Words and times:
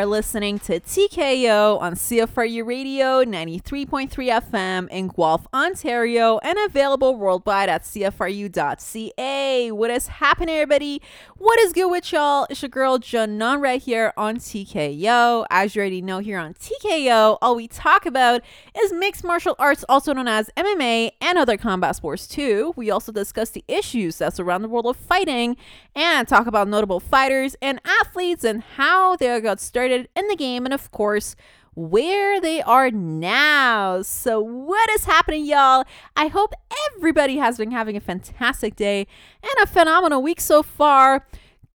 Are 0.00 0.06
listening 0.06 0.58
to 0.60 0.80
TKO 0.80 1.78
on 1.78 1.92
CFRU 1.92 2.64
Radio 2.64 3.22
93.3 3.22 4.08
FM 4.08 4.88
in 4.88 5.08
Guelph, 5.08 5.46
Ontario, 5.52 6.38
and 6.38 6.58
available 6.64 7.16
worldwide 7.16 7.68
at 7.68 7.82
CFRU.ca. 7.82 9.70
What 9.72 9.90
is 9.90 10.06
happening, 10.06 10.54
everybody? 10.54 11.02
What 11.36 11.60
is 11.60 11.74
good 11.74 11.90
with 11.90 12.10
y'all? 12.12 12.46
It's 12.48 12.62
your 12.62 12.70
girl, 12.70 12.98
Janon, 12.98 13.60
right 13.60 13.82
here 13.82 14.14
on 14.16 14.36
TKO. 14.36 15.44
As 15.50 15.76
you 15.76 15.80
already 15.80 16.00
know, 16.00 16.20
here 16.20 16.38
on 16.38 16.54
TKO, 16.54 17.36
all 17.42 17.54
we 17.54 17.68
talk 17.68 18.06
about 18.06 18.40
is 18.82 18.94
mixed 18.94 19.22
martial 19.22 19.54
arts, 19.58 19.84
also 19.86 20.14
known 20.14 20.28
as 20.28 20.48
MMA, 20.56 21.10
and 21.20 21.36
other 21.36 21.58
combat 21.58 21.94
sports, 21.94 22.26
too. 22.26 22.72
We 22.74 22.90
also 22.90 23.12
discuss 23.12 23.50
the 23.50 23.64
issues 23.68 24.16
that 24.16 24.34
surround 24.34 24.64
the 24.64 24.68
world 24.68 24.86
of 24.86 24.96
fighting 24.96 25.58
and 25.94 26.26
talk 26.26 26.46
about 26.46 26.68
notable 26.68 27.00
fighters 27.00 27.54
and 27.60 27.82
athletes 28.00 28.44
and 28.44 28.62
how 28.62 29.16
they 29.16 29.38
got 29.42 29.60
started 29.60 29.89
in 29.90 30.28
the 30.28 30.36
game, 30.36 30.64
and 30.64 30.74
of 30.74 30.90
course, 30.90 31.36
where 31.74 32.40
they 32.40 32.60
are 32.62 32.90
now. 32.90 34.02
So, 34.02 34.40
what 34.40 34.90
is 34.90 35.04
happening, 35.04 35.44
y'all? 35.44 35.84
I 36.16 36.26
hope 36.28 36.52
everybody 36.94 37.38
has 37.38 37.58
been 37.58 37.70
having 37.70 37.96
a 37.96 38.00
fantastic 38.00 38.76
day 38.76 39.06
and 39.42 39.62
a 39.62 39.66
phenomenal 39.66 40.22
week 40.22 40.40
so 40.40 40.62
far. 40.62 41.26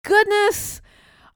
Goodness. 0.04 0.82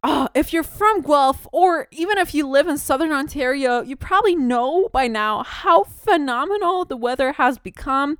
Oh, 0.01 0.29
if 0.33 0.53
you're 0.53 0.63
from 0.63 1.01
Guelph 1.01 1.45
or 1.51 1.87
even 1.91 2.17
if 2.17 2.33
you 2.33 2.47
live 2.47 2.67
in 2.67 2.77
southern 2.77 3.11
Ontario, 3.11 3.81
you 3.81 3.97
probably 3.97 4.35
know 4.35 4.87
by 4.93 5.07
now 5.07 5.43
how 5.43 5.83
phenomenal 5.83 6.85
the 6.85 6.95
weather 6.95 7.33
has 7.33 7.57
become. 7.57 8.17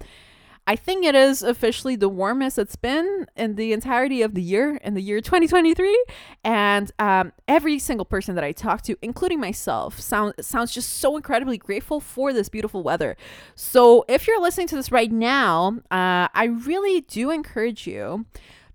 I 0.69 0.75
think 0.75 1.03
it 1.03 1.15
is 1.15 1.41
officially 1.41 1.95
the 1.95 2.07
warmest 2.07 2.59
it's 2.59 2.75
been 2.75 3.25
in 3.35 3.55
the 3.55 3.73
entirety 3.73 4.21
of 4.21 4.35
the 4.35 4.41
year, 4.43 4.75
in 4.83 4.93
the 4.93 5.01
year 5.01 5.19
2023. 5.19 6.05
And 6.43 6.91
um, 6.99 7.33
every 7.47 7.79
single 7.79 8.05
person 8.05 8.35
that 8.35 8.43
I 8.43 8.51
talk 8.51 8.83
to, 8.83 8.95
including 9.01 9.39
myself, 9.39 9.99
sound, 9.99 10.35
sounds 10.41 10.71
just 10.71 10.97
so 10.97 11.15
incredibly 11.15 11.57
grateful 11.57 11.99
for 11.99 12.33
this 12.33 12.49
beautiful 12.49 12.83
weather. 12.83 13.17
So 13.55 14.05
if 14.07 14.27
you're 14.27 14.39
listening 14.39 14.67
to 14.67 14.75
this 14.75 14.91
right 14.91 15.11
now, 15.11 15.79
uh, 15.89 16.29
I 16.35 16.55
really 16.63 17.01
do 17.01 17.31
encourage 17.31 17.87
you 17.87 18.27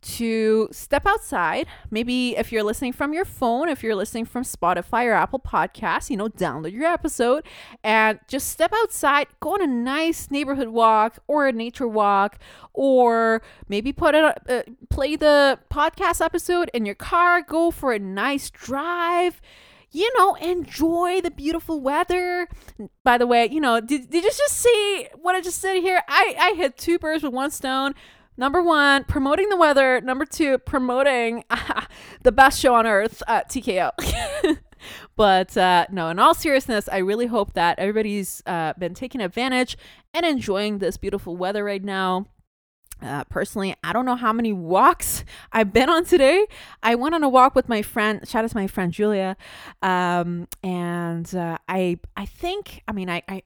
to 0.04 0.68
step 0.70 1.06
outside. 1.06 1.66
Maybe 1.90 2.36
if 2.36 2.52
you're 2.52 2.62
listening 2.62 2.92
from 2.92 3.12
your 3.12 3.24
phone, 3.24 3.68
if 3.68 3.82
you're 3.82 3.94
listening 3.94 4.26
from 4.26 4.44
Spotify 4.44 5.06
or 5.06 5.12
Apple 5.12 5.40
Podcasts, 5.40 6.10
you 6.10 6.16
know, 6.16 6.28
download 6.28 6.72
your 6.72 6.84
episode 6.84 7.44
and 7.82 8.20
just 8.28 8.48
step 8.48 8.72
outside, 8.74 9.26
go 9.40 9.54
on 9.54 9.62
a 9.62 9.66
nice 9.66 10.30
neighborhood 10.30 10.68
walk 10.68 11.18
or 11.26 11.46
a 11.46 11.52
nature 11.52 11.88
walk, 11.88 12.38
or 12.72 13.42
maybe 13.68 13.92
put 13.92 14.14
it, 14.14 14.24
uh, 14.48 14.62
play 14.90 15.16
the 15.16 15.58
podcast 15.70 16.24
episode 16.24 16.70
in 16.74 16.84
your 16.84 16.94
car, 16.94 17.42
go 17.42 17.70
for 17.70 17.92
a 17.92 17.98
nice 17.98 18.50
drive 18.50 19.40
you 19.94 20.10
know, 20.18 20.34
enjoy 20.34 21.20
the 21.20 21.30
beautiful 21.30 21.80
weather. 21.80 22.48
By 23.04 23.16
the 23.16 23.28
way, 23.28 23.48
you 23.48 23.60
know, 23.60 23.80
did, 23.80 24.10
did 24.10 24.24
you 24.24 24.30
just 24.30 24.56
see 24.56 25.06
what 25.14 25.36
I 25.36 25.40
just 25.40 25.60
said 25.60 25.80
here? 25.82 26.02
I, 26.08 26.34
I 26.36 26.54
hit 26.56 26.76
two 26.76 26.98
birds 26.98 27.22
with 27.22 27.32
one 27.32 27.52
stone. 27.52 27.94
Number 28.36 28.62
one, 28.62 29.04
promoting 29.04 29.48
the 29.48 29.56
weather. 29.56 30.00
Number 30.00 30.24
two, 30.24 30.58
promoting 30.58 31.44
the 32.22 32.32
best 32.32 32.60
show 32.60 32.74
on 32.74 32.86
earth, 32.86 33.22
uh, 33.28 33.42
TKO. 33.42 33.90
but 35.16 35.56
uh, 35.56 35.86
no, 35.90 36.08
in 36.08 36.18
all 36.18 36.34
seriousness, 36.34 36.88
I 36.90 36.98
really 36.98 37.26
hope 37.26 37.52
that 37.52 37.78
everybody's 37.78 38.42
uh, 38.46 38.72
been 38.78 38.94
taking 38.94 39.20
advantage 39.20 39.76
and 40.12 40.26
enjoying 40.26 40.78
this 40.78 40.96
beautiful 40.96 41.36
weather 41.36 41.62
right 41.62 41.82
now. 41.82 42.26
Uh, 43.02 43.24
personally, 43.24 43.74
I 43.84 43.92
don't 43.92 44.06
know 44.06 44.16
how 44.16 44.32
many 44.32 44.52
walks 44.52 45.24
I've 45.52 45.72
been 45.72 45.90
on 45.90 46.04
today. 46.04 46.46
I 46.82 46.94
went 46.94 47.14
on 47.14 47.22
a 47.22 47.28
walk 47.28 47.54
with 47.54 47.68
my 47.68 47.82
friend. 47.82 48.26
Shout 48.26 48.44
out 48.44 48.50
to 48.50 48.56
my 48.56 48.66
friend 48.66 48.92
Julia, 48.92 49.36
um, 49.82 50.48
and 50.62 51.32
uh, 51.34 51.58
I 51.68 51.98
I 52.16 52.24
think 52.24 52.82
I 52.88 52.92
mean 52.92 53.10
I, 53.10 53.22
I 53.28 53.42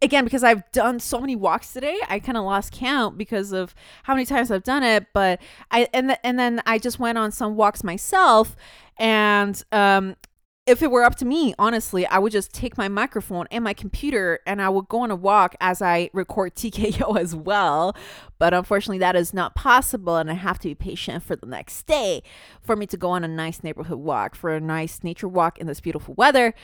again 0.00 0.24
because 0.24 0.44
I've 0.44 0.70
done 0.72 1.00
so 1.00 1.20
many 1.20 1.36
walks 1.36 1.72
today, 1.72 1.98
I 2.08 2.18
kind 2.18 2.36
of 2.36 2.44
lost 2.44 2.72
count 2.72 3.16
because 3.16 3.52
of 3.52 3.74
how 4.04 4.14
many 4.14 4.26
times 4.26 4.50
I've 4.50 4.64
done 4.64 4.82
it. 4.82 5.06
But 5.12 5.40
I 5.70 5.88
and 5.92 6.16
and 6.22 6.38
then 6.38 6.62
I 6.66 6.78
just 6.78 6.98
went 6.98 7.18
on 7.18 7.32
some 7.32 7.56
walks 7.56 7.82
myself, 7.84 8.56
and 8.98 9.62
um, 9.72 10.16
if 10.64 10.80
it 10.80 10.92
were 10.92 11.02
up 11.02 11.16
to 11.16 11.24
me, 11.24 11.54
honestly, 11.58 12.06
I 12.06 12.18
would 12.18 12.30
just 12.30 12.54
take 12.54 12.78
my 12.78 12.88
microphone 12.88 13.46
and 13.50 13.64
my 13.64 13.74
computer 13.74 14.38
and 14.46 14.62
I 14.62 14.68
would 14.68 14.88
go 14.88 15.00
on 15.00 15.10
a 15.10 15.16
walk 15.16 15.56
as 15.60 15.82
I 15.82 16.08
record 16.12 16.54
TKO 16.56 17.18
as 17.18 17.34
well. 17.34 17.96
But 18.38 18.54
unfortunately, 18.54 18.98
that 18.98 19.16
is 19.16 19.34
not 19.34 19.54
possible, 19.54 20.16
and 20.16 20.30
I 20.30 20.34
have 20.34 20.58
to 20.60 20.68
be 20.68 20.74
patient 20.74 21.24
for 21.24 21.34
the 21.34 21.46
next 21.46 21.86
day 21.86 22.22
for 22.60 22.76
me 22.76 22.86
to 22.86 22.96
go 22.96 23.10
on 23.10 23.24
a 23.24 23.28
nice 23.28 23.62
neighborhood 23.64 23.98
walk, 23.98 24.34
for 24.34 24.54
a 24.54 24.60
nice 24.60 25.02
nature 25.02 25.28
walk 25.28 25.58
in 25.58 25.66
this 25.66 25.80
beautiful 25.80 26.14
weather. 26.14 26.54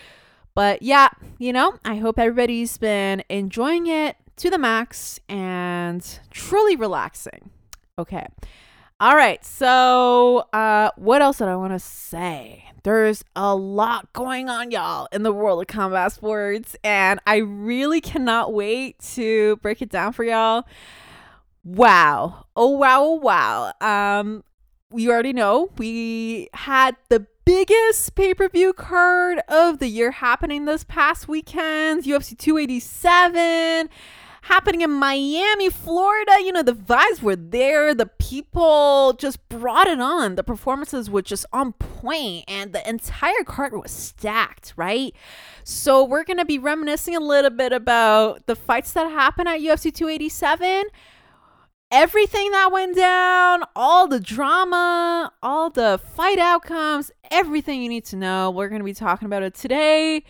But 0.54 0.82
yeah, 0.82 1.08
you 1.38 1.52
know, 1.52 1.78
I 1.84 1.96
hope 1.96 2.18
everybody's 2.18 2.76
been 2.78 3.22
enjoying 3.28 3.86
it 3.86 4.16
to 4.36 4.50
the 4.50 4.58
max 4.58 5.20
and 5.28 6.04
truly 6.30 6.76
relaxing. 6.76 7.50
Okay. 7.98 8.26
All 9.00 9.14
right. 9.14 9.44
So, 9.44 10.48
uh, 10.52 10.90
what 10.96 11.22
else 11.22 11.38
did 11.38 11.48
I 11.48 11.56
want 11.56 11.72
to 11.72 11.78
say? 11.78 12.64
There's 12.82 13.24
a 13.36 13.54
lot 13.54 14.12
going 14.12 14.48
on, 14.48 14.70
y'all, 14.70 15.08
in 15.12 15.22
the 15.22 15.32
world 15.32 15.60
of 15.60 15.66
combat 15.66 16.12
sports, 16.12 16.74
and 16.82 17.20
I 17.26 17.36
really 17.36 18.00
cannot 18.00 18.52
wait 18.52 18.98
to 19.14 19.56
break 19.56 19.82
it 19.82 19.90
down 19.90 20.12
for 20.12 20.24
y'all. 20.24 20.64
Wow. 21.64 22.46
Oh, 22.56 22.70
wow. 22.70 23.02
Oh, 23.02 23.14
wow. 23.14 23.72
Um, 23.80 24.42
you 24.94 25.10
already 25.10 25.32
know 25.32 25.70
we 25.76 26.48
had 26.54 26.96
the 27.08 27.26
biggest 27.44 28.14
pay 28.14 28.34
per 28.34 28.48
view 28.48 28.72
card 28.72 29.40
of 29.48 29.78
the 29.78 29.88
year 29.88 30.10
happening 30.10 30.64
this 30.64 30.84
past 30.84 31.28
weekend 31.28 32.04
UFC 32.04 32.36
287 32.36 33.88
happening 34.42 34.80
in 34.80 34.90
Miami, 34.90 35.68
Florida. 35.68 36.36
You 36.40 36.52
know, 36.52 36.62
the 36.62 36.72
vibes 36.72 37.20
were 37.20 37.36
there. 37.36 37.94
The 37.94 38.06
people 38.06 39.14
just 39.18 39.46
brought 39.48 39.86
it 39.86 40.00
on. 40.00 40.36
The 40.36 40.44
performances 40.44 41.10
were 41.10 41.22
just 41.22 41.44
on 41.52 41.72
point, 41.72 42.44
and 42.48 42.72
the 42.72 42.88
entire 42.88 43.44
card 43.44 43.74
was 43.74 43.90
stacked, 43.90 44.72
right? 44.76 45.14
So, 45.64 46.02
we're 46.02 46.24
going 46.24 46.38
to 46.38 46.46
be 46.46 46.58
reminiscing 46.58 47.14
a 47.14 47.20
little 47.20 47.50
bit 47.50 47.72
about 47.72 48.46
the 48.46 48.56
fights 48.56 48.92
that 48.92 49.10
happened 49.10 49.48
at 49.48 49.60
UFC 49.60 49.92
287 49.92 50.84
everything 51.90 52.50
that 52.50 52.70
went 52.70 52.96
down, 52.96 53.64
all 53.74 54.06
the 54.06 54.20
drama, 54.20 55.32
all 55.42 55.70
the 55.70 56.00
fight 56.14 56.38
outcomes, 56.38 57.10
everything 57.30 57.82
you 57.82 57.88
need 57.88 58.04
to 58.06 58.16
know. 58.16 58.50
We're 58.50 58.68
going 58.68 58.80
to 58.80 58.84
be 58.84 58.94
talking 58.94 59.26
about 59.26 59.42
it 59.42 59.54
today. 59.54 60.24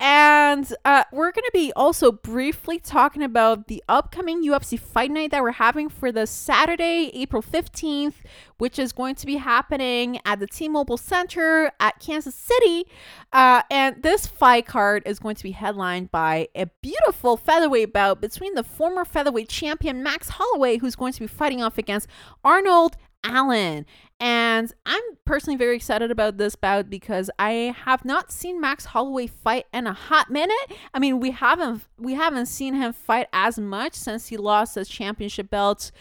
And 0.00 0.72
uh, 0.84 1.04
we're 1.12 1.32
going 1.32 1.44
to 1.44 1.50
be 1.52 1.72
also 1.74 2.12
briefly 2.12 2.78
talking 2.78 3.22
about 3.22 3.66
the 3.66 3.82
upcoming 3.88 4.44
UFC 4.44 4.78
Fight 4.78 5.10
Night 5.10 5.32
that 5.32 5.42
we're 5.42 5.50
having 5.50 5.88
for 5.88 6.12
the 6.12 6.24
Saturday, 6.24 7.10
April 7.14 7.42
15th, 7.42 8.14
which 8.58 8.78
is 8.78 8.92
going 8.92 9.16
to 9.16 9.26
be 9.26 9.36
happening 9.36 10.20
at 10.24 10.38
the 10.38 10.46
T 10.46 10.68
Mobile 10.68 10.96
Center 10.96 11.72
at 11.80 11.98
Kansas 11.98 12.36
City. 12.36 12.86
Uh, 13.32 13.62
and 13.72 14.00
this 14.04 14.24
fight 14.26 14.66
card 14.66 15.02
is 15.04 15.18
going 15.18 15.34
to 15.34 15.42
be 15.42 15.50
headlined 15.50 16.12
by 16.12 16.48
a 16.54 16.66
beautiful 16.80 17.36
featherweight 17.36 17.92
bout 17.92 18.20
between 18.20 18.54
the 18.54 18.62
former 18.62 19.04
featherweight 19.04 19.48
champion 19.48 20.04
Max 20.04 20.28
Holloway, 20.28 20.78
who's 20.78 20.94
going 20.94 21.12
to 21.12 21.20
be 21.20 21.26
fighting 21.26 21.60
off 21.60 21.76
against 21.76 22.06
Arnold 22.44 22.96
Allen. 23.24 23.86
And 24.20 24.72
I'm 24.84 25.02
personally 25.24 25.56
very 25.56 25.76
excited 25.76 26.10
about 26.10 26.38
this 26.38 26.56
bout 26.56 26.90
because 26.90 27.30
I 27.38 27.74
have 27.84 28.04
not 28.04 28.32
seen 28.32 28.60
Max 28.60 28.86
Holloway 28.86 29.28
fight 29.28 29.66
in 29.72 29.86
a 29.86 29.92
hot 29.92 30.30
minute. 30.30 30.56
I 30.92 30.98
mean, 30.98 31.20
we 31.20 31.30
haven't 31.30 31.82
we 31.98 32.14
haven't 32.14 32.46
seen 32.46 32.74
him 32.74 32.92
fight 32.92 33.28
as 33.32 33.58
much 33.58 33.94
since 33.94 34.28
he 34.28 34.36
lost 34.36 34.74
his 34.74 34.88
championship 34.88 35.50
belt 35.50 35.92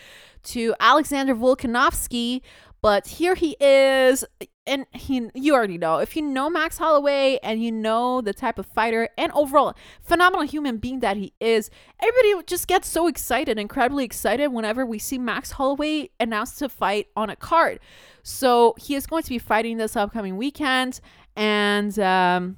to 0.43 0.73
Alexander 0.79 1.35
Volkanovski, 1.35 2.41
but 2.81 3.07
here 3.07 3.35
he 3.35 3.55
is 3.59 4.25
and 4.67 4.85
he 4.91 5.29
you 5.33 5.55
already 5.55 5.77
know 5.77 5.97
if 5.97 6.15
you 6.15 6.21
know 6.21 6.49
Max 6.49 6.77
Holloway 6.77 7.39
and 7.41 7.63
you 7.63 7.71
know 7.71 8.21
the 8.21 8.33
type 8.33 8.59
of 8.59 8.65
fighter 8.65 9.09
and 9.17 9.31
overall 9.31 9.75
phenomenal 10.01 10.45
human 10.45 10.77
being 10.77 10.99
that 10.99 11.17
he 11.17 11.33
is, 11.39 11.71
everybody 12.01 12.43
just 12.45 12.67
gets 12.67 12.87
so 12.87 13.07
excited, 13.07 13.57
incredibly 13.57 14.03
excited 14.03 14.49
whenever 14.49 14.85
we 14.85 14.99
see 14.99 15.17
Max 15.17 15.51
Holloway 15.51 16.09
announced 16.19 16.59
to 16.59 16.69
fight 16.69 17.07
on 17.15 17.29
a 17.29 17.35
card. 17.35 17.79
So 18.21 18.75
he 18.77 18.95
is 18.95 19.07
going 19.07 19.23
to 19.23 19.29
be 19.29 19.39
fighting 19.39 19.77
this 19.77 19.95
upcoming 19.95 20.37
weekend, 20.37 20.99
and 21.35 21.97
um, 21.97 22.57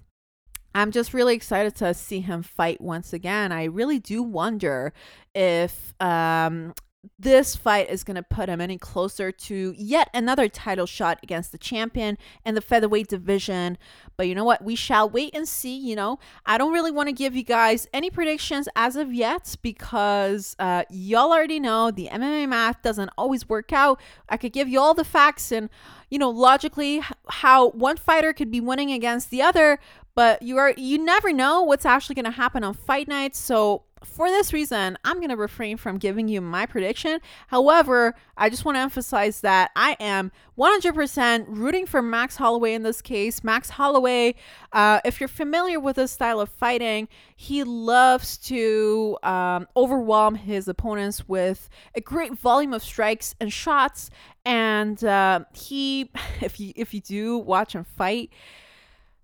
I'm 0.74 0.92
just 0.92 1.14
really 1.14 1.36
excited 1.36 1.76
to 1.78 1.94
see 1.94 2.22
him 2.22 2.44
fight 2.44 2.82
once 2.82 3.14
again. 3.14 3.52
I 3.52 3.66
really 3.66 4.00
do 4.00 4.24
wonder 4.24 4.94
if 5.36 5.94
um, 6.00 6.74
this 7.18 7.56
fight 7.56 7.90
is 7.90 8.04
going 8.04 8.16
to 8.16 8.24
put 8.24 8.50
him 8.50 8.60
any 8.60 8.78
closer 8.78 9.32
to 9.32 9.74
yet 9.78 10.10
another 10.14 10.50
title 10.50 10.86
shot 10.86 11.20
against 11.24 11.52
the 11.52 11.58
champion 11.58 12.18
and 12.44 12.58
the 12.58 12.62
featherweight 12.62 13.08
division. 13.08 13.78
But 14.18 14.28
you 14.28 14.36
know 14.36 14.44
what? 14.44 14.64
We 14.64 14.76
shall 14.76 15.10
wait 15.10 15.34
and 15.34 15.48
see. 15.48 15.78
You 15.78 15.96
know, 15.96 16.20
I 16.46 16.58
don't 16.58 16.74
really 16.74 16.92
want 16.92 17.08
to 17.08 17.14
give 17.14 17.36
you 17.36 17.44
guys 17.44 17.88
any 17.94 18.10
predictions 18.10 18.68
as 18.76 18.98
of 18.98 19.14
yet 19.14 19.56
because 19.62 20.58
uh, 20.60 20.84
y'all 20.90 21.32
already 21.32 21.60
know 21.60 21.90
the 21.90 22.10
MMA 22.12 22.50
math 22.50 22.82
doesn't 22.82 23.12
always 23.18 23.48
work 23.48 23.72
out. 23.72 24.02
I 24.28 24.36
could 24.36 24.52
give 24.52 24.68
you 24.68 24.80
all 24.80 24.94
the 24.94 25.06
facts 25.06 25.54
and, 25.54 25.70
you 26.10 26.20
know, 26.20 26.30
logically 26.30 27.02
how 27.30 27.70
one 27.70 27.96
fighter 27.96 28.34
could 28.34 28.52
be 28.52 28.60
winning 28.60 28.92
against 28.92 29.30
the 29.30 29.42
other, 29.42 29.80
but 30.16 30.42
you 30.42 30.58
are 30.58 30.74
you 30.76 30.98
never 30.98 31.32
know 31.32 31.62
what's 31.62 31.86
actually 31.86 32.16
going 32.16 32.26
to 32.26 32.32
happen 32.32 32.62
on 32.62 32.74
fight 32.74 33.08
night. 33.08 33.38
So 33.38 33.84
for 34.04 34.30
this 34.30 34.54
reason, 34.54 34.98
I'm 35.04 35.18
going 35.18 35.30
to 35.30 35.36
refrain 35.36 35.78
from 35.78 35.98
giving 35.98 36.28
you 36.28 36.42
my 36.42 36.66
prediction. 36.66 37.20
However, 37.48 38.16
I 38.38 38.50
just 38.50 38.66
want 38.66 38.76
to 38.76 38.80
emphasize 38.80 39.42
that 39.42 39.72
I 39.76 39.98
am 40.00 40.32
100% 40.58 41.46
rooting 41.48 41.86
for 41.86 42.02
Max 42.02 42.36
Holloway 42.36 42.74
in 42.74 42.84
this 42.84 43.02
case. 43.02 43.44
Max 43.44 43.70
Holloway, 43.70 44.36
uh, 44.74 45.00
if 45.06 45.20
you're 45.20 45.30
familiar 45.30 45.80
with 45.80 45.96
his 45.96 46.12
style 46.12 46.40
of 46.40 46.50
fighting, 46.50 47.08
he 47.36 47.64
loves 47.64 48.38
to 48.38 49.18
um, 49.24 49.68
overwhelm 49.76 50.36
his 50.36 50.68
opponents 50.68 51.28
with 51.28 51.70
a 51.96 52.02
great 52.02 52.34
volume 52.34 52.74
of 52.74 52.84
strikes 52.84 53.36
and 53.40 53.52
shots. 53.52 54.10
And 54.46 55.04
uh, 55.04 55.42
he, 55.54 56.12
if 56.42 56.60
you 56.60 56.74
if 56.76 56.94
you 56.94 57.02
do 57.02 57.38
watch 57.38 57.74
him 57.74 57.84
fight, 57.84 58.32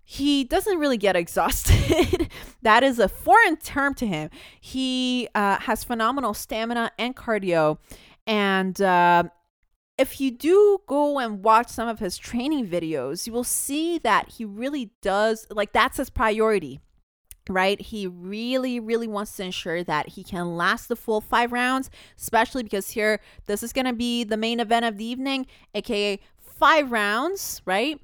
he 0.08 0.44
doesn't 0.44 0.78
really 0.78 0.96
get 0.96 1.16
exhausted. 1.16 2.30
that 2.62 2.84
is 2.84 3.00
a 3.00 3.08
foreign 3.08 3.56
term 3.56 3.92
to 3.94 4.06
him. 4.06 4.30
He 4.60 5.28
uh, 5.34 5.58
has 5.58 5.82
phenomenal 5.82 6.32
stamina 6.32 6.92
and 6.96 7.16
cardio. 7.16 7.78
And 8.24 8.80
uh, 8.80 9.24
if 9.98 10.20
you 10.20 10.30
do 10.30 10.78
go 10.86 11.18
and 11.18 11.42
watch 11.42 11.70
some 11.70 11.88
of 11.88 11.98
his 11.98 12.16
training 12.18 12.68
videos, 12.68 13.26
you 13.26 13.32
will 13.32 13.42
see 13.42 13.98
that 13.98 14.28
he 14.28 14.44
really 14.44 14.92
does, 15.02 15.44
like, 15.50 15.72
that's 15.72 15.96
his 15.96 16.08
priority. 16.08 16.78
Right, 17.48 17.80
he 17.80 18.06
really, 18.06 18.80
really 18.80 19.06
wants 19.06 19.36
to 19.36 19.44
ensure 19.44 19.84
that 19.84 20.10
he 20.10 20.24
can 20.24 20.56
last 20.56 20.88
the 20.88 20.96
full 20.96 21.20
five 21.20 21.52
rounds, 21.52 21.90
especially 22.16 22.64
because 22.64 22.90
here 22.90 23.20
this 23.46 23.62
is 23.62 23.72
going 23.72 23.86
to 23.86 23.92
be 23.92 24.24
the 24.24 24.36
main 24.36 24.58
event 24.58 24.84
of 24.84 24.98
the 24.98 25.04
evening, 25.04 25.46
aka 25.72 26.18
five 26.40 26.90
rounds, 26.90 27.62
right? 27.64 28.00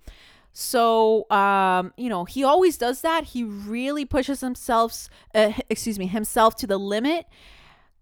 So, 0.53 1.31
um, 1.31 1.93
you 1.97 2.09
know, 2.09 2.25
he 2.25 2.45
always 2.45 2.77
does 2.77 3.01
that. 3.01 3.25
He 3.25 3.45
really 3.45 4.05
pushes 4.05 4.41
himself, 4.41 5.09
uh, 5.35 5.53
excuse 5.71 5.99
me, 5.99 6.07
himself 6.07 6.57
to 6.57 6.67
the 6.67 6.79
limit 6.79 7.27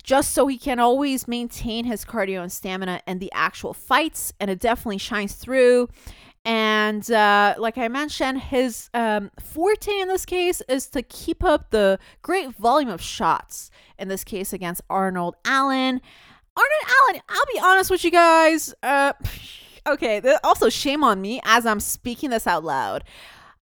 just 0.03 0.33
so 0.33 0.47
he 0.47 0.57
can 0.57 0.81
always 0.81 1.29
maintain 1.29 1.85
his 1.85 2.05
cardio 2.05 2.43
and 2.43 2.51
stamina 2.51 3.03
and 3.07 3.21
the 3.21 3.31
actual 3.33 3.75
fights. 3.75 4.33
And 4.41 4.51
it 4.51 4.59
definitely 4.59 4.99
shines 4.99 5.35
through. 5.35 5.89
And 6.45 7.09
uh, 7.11 7.55
like 7.59 7.77
I 7.77 7.89
mentioned, 7.89 8.41
his 8.41 8.89
um, 8.95 9.31
forte 9.39 9.93
in 9.93 10.09
this 10.09 10.25
case 10.25 10.63
is 10.69 10.87
to 10.89 11.03
keep 11.03 11.45
up 11.45 11.71
the 11.71 11.99
great 12.23 12.55
volume 12.57 12.89
of 12.89 13.03
shots, 13.03 13.71
in 13.99 14.09
this 14.09 14.25
case 14.25 14.53
against 14.53 14.81
Arnold 14.89 15.37
Allen. 15.45 16.01
Arnold 16.57 16.95
Allen, 17.03 17.23
I'll 17.29 17.53
be 17.53 17.61
honest 17.61 17.91
with 17.91 18.05
you 18.05 18.11
guys. 18.11 18.75
Uh, 18.83 19.13
okay, 19.87 20.23
also 20.45 20.69
shame 20.69 21.03
on 21.05 21.21
me 21.21 21.41
as 21.45 21.67
I'm 21.67 21.81
speaking 21.81 22.31
this 22.31 22.47
out 22.47 22.65
loud. 22.65 23.05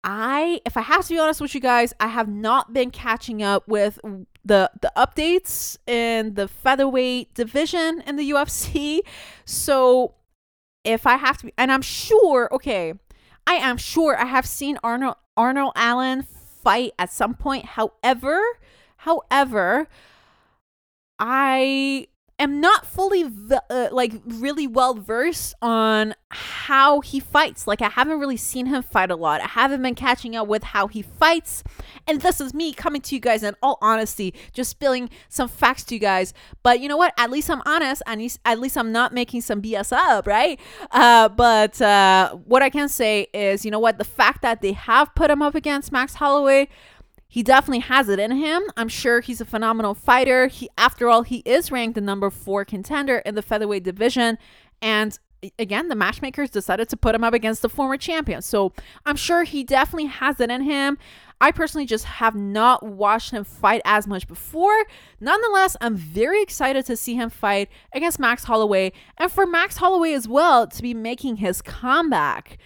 I, 0.04 0.62
if 0.66 0.78
I 0.78 0.82
have 0.82 1.06
to 1.06 1.14
be 1.14 1.20
honest 1.20 1.42
with 1.42 1.54
you 1.54 1.60
guys, 1.60 1.94
I 2.00 2.08
have 2.08 2.30
not 2.30 2.72
been 2.74 2.92
catching 2.92 3.44
up 3.44 3.68
with 3.68 4.00
the 4.46 4.72
the 4.82 4.92
updates 4.96 5.78
in 5.86 6.36
the 6.36 6.48
featherweight 6.48 7.34
division 7.34 8.02
in 8.08 8.16
the 8.16 8.32
UFC. 8.32 9.02
So 9.46 10.14
if 10.84 11.06
I 11.06 11.18
have 11.18 11.38
to, 11.40 11.48
be, 11.48 11.54
and 11.58 11.72
I'm 11.72 11.82
sure, 11.82 12.48
okay, 12.54 12.94
I 13.46 13.56
am 13.56 13.78
sure 13.78 14.18
I 14.18 14.26
have 14.26 14.46
seen 14.46 14.78
Arnold 14.84 15.16
Arnold 15.36 15.74
Allen 15.76 16.24
fight 16.24 16.94
at 16.98 17.12
some 17.12 17.34
point. 17.34 17.66
However, 17.66 18.42
however, 18.98 19.88
I 21.20 22.08
am 22.40 22.62
not 22.62 22.86
fully 22.86 23.26
uh, 23.70 23.90
like 23.92 24.14
really 24.26 24.68
well 24.68 24.94
versed 24.94 25.56
on 25.62 26.14
how 26.30 27.02
he 27.02 27.20
fights. 27.20 27.68
Like 27.68 27.82
I 27.82 27.90
haven't 27.90 28.20
really 28.20 28.38
seen 28.38 28.68
him 28.68 28.84
fight 28.84 29.10
a 29.10 29.16
lot. 29.16 29.42
I 29.42 29.48
haven't 29.48 29.82
been 29.82 29.96
catching 29.96 30.36
up 30.36 30.48
with 30.48 30.64
how 30.64 30.88
he 30.88 31.02
fights. 31.02 31.64
And 32.06 32.22
this 32.22 32.40
is 32.40 32.54
me 32.54 32.74
coming 32.74 33.02
to 33.02 33.16
you 33.16 33.22
guys 33.22 33.44
in 33.44 33.56
all 33.62 33.78
honesty, 33.82 34.34
just 34.54 34.70
spilling 34.70 35.10
some 35.30 35.48
facts 35.48 35.84
to 35.86 35.96
you 35.96 36.00
guys. 36.00 36.34
But 36.64 36.80
you 36.80 36.88
know 36.88 36.98
what? 36.98 37.14
At 37.18 37.32
least 37.32 37.50
I'm 37.50 37.62
honest. 37.66 38.04
And 38.06 38.38
at 38.46 38.60
least 38.60 38.78
I'm 38.78 38.92
not 38.92 39.14
making 39.14 39.42
some 39.42 39.62
BS 39.62 39.92
up, 39.92 40.28
right? 40.28 40.60
Uh, 40.92 41.30
but 41.30 41.82
uh, 41.82 42.36
what 42.36 42.62
I 42.62 42.70
can 42.70 42.90
say 42.90 43.28
is, 43.34 43.66
you 43.66 43.72
know 43.72 43.80
what? 43.80 43.98
The 43.98 44.04
fact 44.04 44.42
that 44.44 44.62
they 44.62 44.74
have 44.74 45.14
put 45.16 45.32
him 45.32 45.42
up 45.42 45.56
against 45.56 45.92
Max 45.92 46.16
Holloway 46.16 46.70
he 47.28 47.44
definitely 47.44 47.80
has 47.80 48.10
it 48.10 48.20
in 48.20 48.32
him. 48.32 48.64
I'm 48.78 48.88
sure 48.88 49.22
he's 49.22 49.42
a 49.42 49.46
phenomenal 49.46 49.94
fighter. 49.94 50.48
He, 50.48 50.70
after 50.78 51.10
all, 51.10 51.24
he 51.24 51.44
is 51.46 51.72
ranked 51.72 51.96
the 51.96 52.02
number 52.02 52.30
four 52.30 52.64
contender 52.66 53.18
in 53.20 53.36
the 53.36 53.42
featherweight 53.42 53.84
division. 53.84 54.38
And 54.82 55.18
again, 55.60 55.90
the 55.90 55.96
matchmakers 55.96 56.50
decided 56.50 56.90
to 56.90 56.98
put 56.98 57.16
him 57.16 57.24
up 57.24 57.34
against 57.34 57.62
the 57.62 57.70
former 57.70 57.98
champion. 57.98 58.42
So 58.42 58.74
I'm 59.06 59.16
sure 59.16 59.44
he 59.44 59.64
definitely 59.64 60.08
has 60.08 60.40
it 60.40 60.50
in 60.50 60.62
him. 60.62 60.98
I 61.40 61.52
personally 61.52 61.86
just 61.86 62.06
have 62.06 62.36
not 62.36 62.84
watched 62.84 63.32
him 63.32 63.44
fight 63.44 63.82
as 63.86 64.08
much 64.08 64.28
before. 64.28 64.86
Nonetheless, 65.20 65.78
I'm 65.82 65.96
very 65.96 66.42
excited 66.42 66.86
to 66.88 66.98
see 66.98 67.14
him 67.14 67.30
fight 67.30 67.70
against 67.94 68.20
Max 68.20 68.46
Holloway 68.46 68.92
and 69.18 69.32
for 69.32 69.46
Max 69.46 69.78
Holloway 69.78 70.14
as 70.14 70.28
well 70.28 70.66
to 70.66 70.82
be 70.82 70.94
making 70.94 71.38
his 71.38 71.62
comeback 71.62 72.58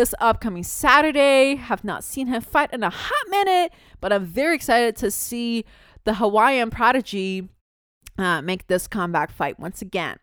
this 0.00 0.14
upcoming 0.18 0.62
Saturday. 0.62 1.56
Have 1.56 1.84
not 1.84 2.02
seen 2.02 2.26
him 2.26 2.40
fight 2.40 2.72
in 2.72 2.82
a 2.82 2.88
hot 2.88 3.28
minute, 3.28 3.70
but 4.00 4.14
I'm 4.14 4.24
very 4.24 4.56
excited 4.56 4.96
to 4.96 5.10
see 5.10 5.66
the 6.04 6.14
Hawaiian 6.14 6.70
prodigy 6.70 7.50
uh, 8.16 8.40
make 8.40 8.66
this 8.66 8.88
comeback 8.88 9.30
fight 9.30 9.60
once 9.60 9.82
again. 9.82 10.16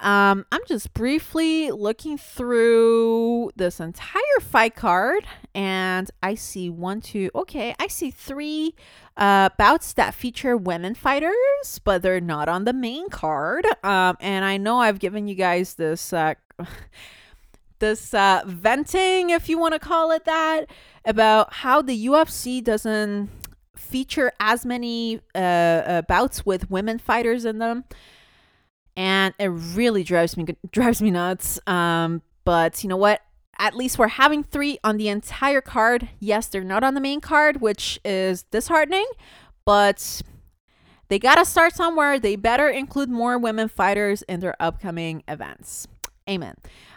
Um, 0.00 0.44
I'm 0.50 0.62
just 0.66 0.92
briefly 0.94 1.70
looking 1.70 2.18
through 2.18 3.52
this 3.54 3.78
entire 3.78 4.40
fight 4.40 4.74
card, 4.74 5.24
and 5.54 6.10
I 6.20 6.34
see 6.34 6.68
one, 6.68 7.00
two, 7.00 7.30
okay, 7.36 7.76
I 7.78 7.86
see 7.86 8.10
three 8.10 8.74
uh, 9.16 9.50
bouts 9.56 9.92
that 9.92 10.14
feature 10.14 10.56
women 10.56 10.96
fighters, 10.96 11.80
but 11.84 12.02
they're 12.02 12.20
not 12.20 12.48
on 12.48 12.64
the 12.64 12.72
main 12.72 13.08
card. 13.10 13.64
Um, 13.84 14.16
and 14.18 14.44
I 14.44 14.56
know 14.56 14.80
I've 14.80 14.98
given 14.98 15.28
you 15.28 15.36
guys 15.36 15.74
this. 15.74 16.12
Uh, 16.12 16.34
this 17.84 18.14
uh, 18.14 18.42
venting, 18.46 19.28
if 19.28 19.46
you 19.46 19.58
want 19.58 19.74
to 19.74 19.78
call 19.78 20.10
it 20.10 20.24
that, 20.24 20.66
about 21.04 21.52
how 21.52 21.82
the 21.82 22.06
UFC 22.06 22.64
doesn't 22.64 23.28
feature 23.76 24.32
as 24.40 24.64
many 24.64 25.20
uh, 25.34 25.38
uh, 25.38 26.02
bouts 26.02 26.46
with 26.46 26.70
women 26.70 26.98
fighters 26.98 27.44
in 27.44 27.58
them, 27.58 27.84
and 28.96 29.34
it 29.38 29.48
really 29.48 30.02
drives 30.02 30.34
me 30.34 30.46
drives 30.70 31.02
me 31.02 31.10
nuts. 31.10 31.60
Um, 31.66 32.22
but 32.44 32.82
you 32.82 32.88
know 32.88 32.96
what? 32.96 33.20
At 33.58 33.76
least 33.76 33.98
we're 33.98 34.08
having 34.08 34.42
three 34.42 34.78
on 34.82 34.96
the 34.96 35.08
entire 35.08 35.60
card. 35.60 36.08
Yes, 36.20 36.46
they're 36.46 36.64
not 36.64 36.82
on 36.84 36.94
the 36.94 37.00
main 37.02 37.20
card, 37.20 37.60
which 37.60 38.00
is 38.02 38.44
disheartening, 38.44 39.06
but 39.66 40.22
they 41.08 41.18
gotta 41.18 41.44
start 41.44 41.74
somewhere. 41.74 42.18
They 42.18 42.36
better 42.36 42.68
include 42.70 43.10
more 43.10 43.38
women 43.38 43.68
fighters 43.68 44.22
in 44.22 44.40
their 44.40 44.56
upcoming 44.58 45.22
events. 45.28 45.86
Amen. 46.28 46.54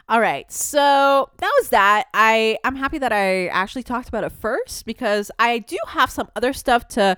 All 0.10 0.22
right. 0.22 0.50
So 0.50 1.30
that 1.38 1.54
was 1.60 1.70
that. 1.70 2.06
I 2.14 2.58
I'm 2.64 2.78
happy 2.78 2.98
that 3.00 3.12
I 3.12 3.48
actually 3.48 3.84
talked 3.84 4.08
about 4.08 4.24
it 4.24 4.32
first 4.32 4.86
because 4.86 5.30
I 5.38 5.60
do 5.60 5.78
have 5.90 6.10
some 6.10 6.30
other 6.36 6.54
stuff 6.54 6.88
to 6.90 7.18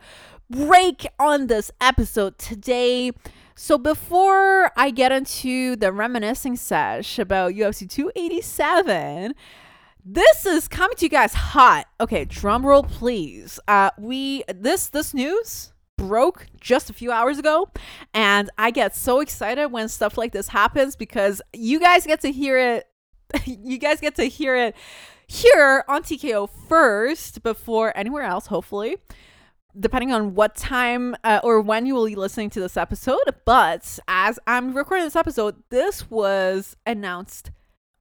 break 0.50 1.06
on 1.20 1.48
this 1.48 1.70
episode 1.80 2.40
today. 2.40 3.12
So 3.56 3.78
before 3.78 4.72
I 4.76 4.90
get 4.90 5.12
into 5.12 5.76
the 5.76 5.92
reminiscing 5.92 6.56
sesh 6.56 7.20
about 7.20 7.54
UFC 7.54 7.88
287, 7.88 9.36
this 10.04 10.46
is 10.48 10.68
coming 10.68 10.96
to 10.98 11.06
you 11.06 11.10
guys 11.10 11.36
hot. 11.36 11.86
Okay, 12.02 12.26
drum 12.26 12.66
roll 12.66 12.82
please. 12.82 13.60
Uh 13.68 13.92
we 14.00 14.44
this 14.48 14.88
this 14.90 15.14
news 15.14 15.74
broke 16.00 16.48
just 16.60 16.90
a 16.90 16.94
few 16.94 17.12
hours 17.12 17.38
ago. 17.38 17.70
And 18.14 18.50
I 18.58 18.72
get 18.72 18.96
so 18.96 19.20
excited 19.20 19.68
when 19.68 19.90
stuff 19.90 20.18
like 20.18 20.32
this 20.32 20.48
happens 20.48 20.96
because 20.96 21.42
you 21.54 21.80
guys 21.80 22.06
get 22.06 22.22
to 22.22 22.32
hear 22.32 22.58
it. 22.58 22.88
you 23.46 23.78
guys 23.78 24.00
get 24.00 24.16
to 24.16 24.24
hear 24.24 24.56
it 24.56 24.76
here 25.28 25.84
on 25.88 26.02
TKO 26.02 26.50
first 26.68 27.44
before 27.44 27.96
anywhere 27.96 28.24
else, 28.24 28.48
hopefully. 28.48 28.98
Depending 29.80 30.12
on 30.12 30.34
what 30.34 30.56
time 30.56 31.16
uh, 31.24 31.42
or 31.44 31.62
when 31.62 31.86
you 31.86 31.94
will 31.94 32.08
be 32.08 32.16
listening 32.16 32.50
to 32.52 32.60
this 32.60 32.76
episode. 32.76 33.20
But 33.46 34.00
as 34.08 34.40
I'm 34.48 34.74
recording 34.74 35.06
this 35.06 35.16
episode, 35.16 35.56
this 35.70 36.10
was 36.10 36.76
announced 36.88 37.52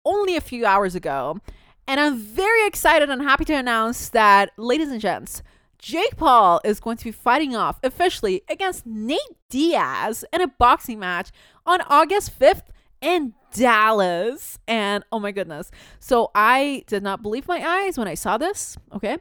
only 0.05 0.37
a 0.37 0.41
few 0.41 0.65
hours 0.65 0.95
ago. 0.95 1.39
And 1.87 2.01
I'm 2.01 2.19
very 2.19 2.67
excited 2.67 3.11
and 3.11 3.23
happy 3.23 3.45
to 3.47 3.55
announce 3.55 4.11
that, 4.11 4.51
ladies 4.57 4.91
and 4.91 5.01
gents, 5.01 5.43
Jake 5.79 6.17
Paul 6.17 6.61
is 6.65 6.81
going 6.81 6.97
to 6.97 7.05
be 7.05 7.13
fighting 7.13 7.55
off 7.55 7.79
officially 7.83 8.43
against 8.49 8.85
Nate 8.85 9.21
Diaz 9.49 10.25
in 10.33 10.41
a 10.41 10.49
boxing 10.49 10.99
match 10.99 11.31
on 11.65 11.81
August 11.83 12.39
5th 12.39 12.65
in 13.01 13.35
Dallas. 13.53 14.59
And 14.67 15.05
oh 15.13 15.21
my 15.21 15.31
goodness. 15.31 15.71
So 16.01 16.31
I 16.35 16.85
did 16.87 17.03
not 17.03 17.23
believe 17.23 17.47
my 17.47 17.65
eyes 17.65 17.97
when 17.97 18.09
I 18.09 18.15
saw 18.15 18.39
this. 18.39 18.77
Okay. 18.93 19.19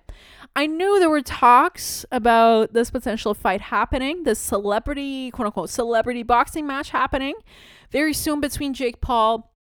I 0.55 0.65
knew 0.65 0.99
there 0.99 1.09
were 1.09 1.21
talks 1.21 2.05
about 2.11 2.73
this 2.73 2.89
potential 2.89 3.35
fight 3.35 3.61
happening, 3.61 4.23
this 4.23 4.39
celebrity, 4.39 5.29
quote 5.29 5.45
unquote, 5.45 5.69
celebrity 5.69 6.23
boxing 6.23 6.65
match 6.65 6.89
happening 6.89 7.35
very 7.91 8.13
soon 8.13 8.41
between 8.41 8.73
Jake 8.73 8.99
Paul 8.99 9.53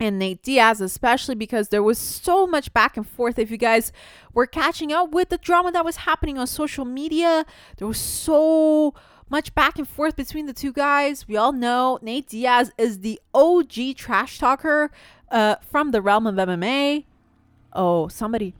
and 0.00 0.18
Nate 0.18 0.42
Diaz, 0.42 0.80
especially 0.80 1.34
because 1.34 1.68
there 1.68 1.82
was 1.82 1.98
so 1.98 2.46
much 2.46 2.72
back 2.72 2.96
and 2.96 3.08
forth. 3.08 3.38
If 3.38 3.50
you 3.50 3.56
guys 3.56 3.92
were 4.34 4.46
catching 4.46 4.92
up 4.92 5.12
with 5.12 5.28
the 5.28 5.38
drama 5.38 5.72
that 5.72 5.84
was 5.84 5.96
happening 5.96 6.38
on 6.38 6.46
social 6.46 6.84
media, 6.84 7.46
there 7.76 7.86
was 7.86 7.98
so 7.98 8.94
much 9.28 9.54
back 9.54 9.78
and 9.78 9.88
forth 9.88 10.16
between 10.16 10.46
the 10.46 10.52
two 10.52 10.72
guys. 10.72 11.26
We 11.26 11.36
all 11.36 11.52
know 11.52 11.98
Nate 12.02 12.28
Diaz 12.28 12.72
is 12.76 13.00
the 13.00 13.20
OG 13.32 13.96
trash 13.96 14.38
talker 14.38 14.90
uh, 15.30 15.56
from 15.70 15.90
the 15.90 16.02
realm 16.02 16.26
of 16.26 16.34
MMA. 16.34 17.04
Oh, 17.72 18.08
somebody 18.08 18.54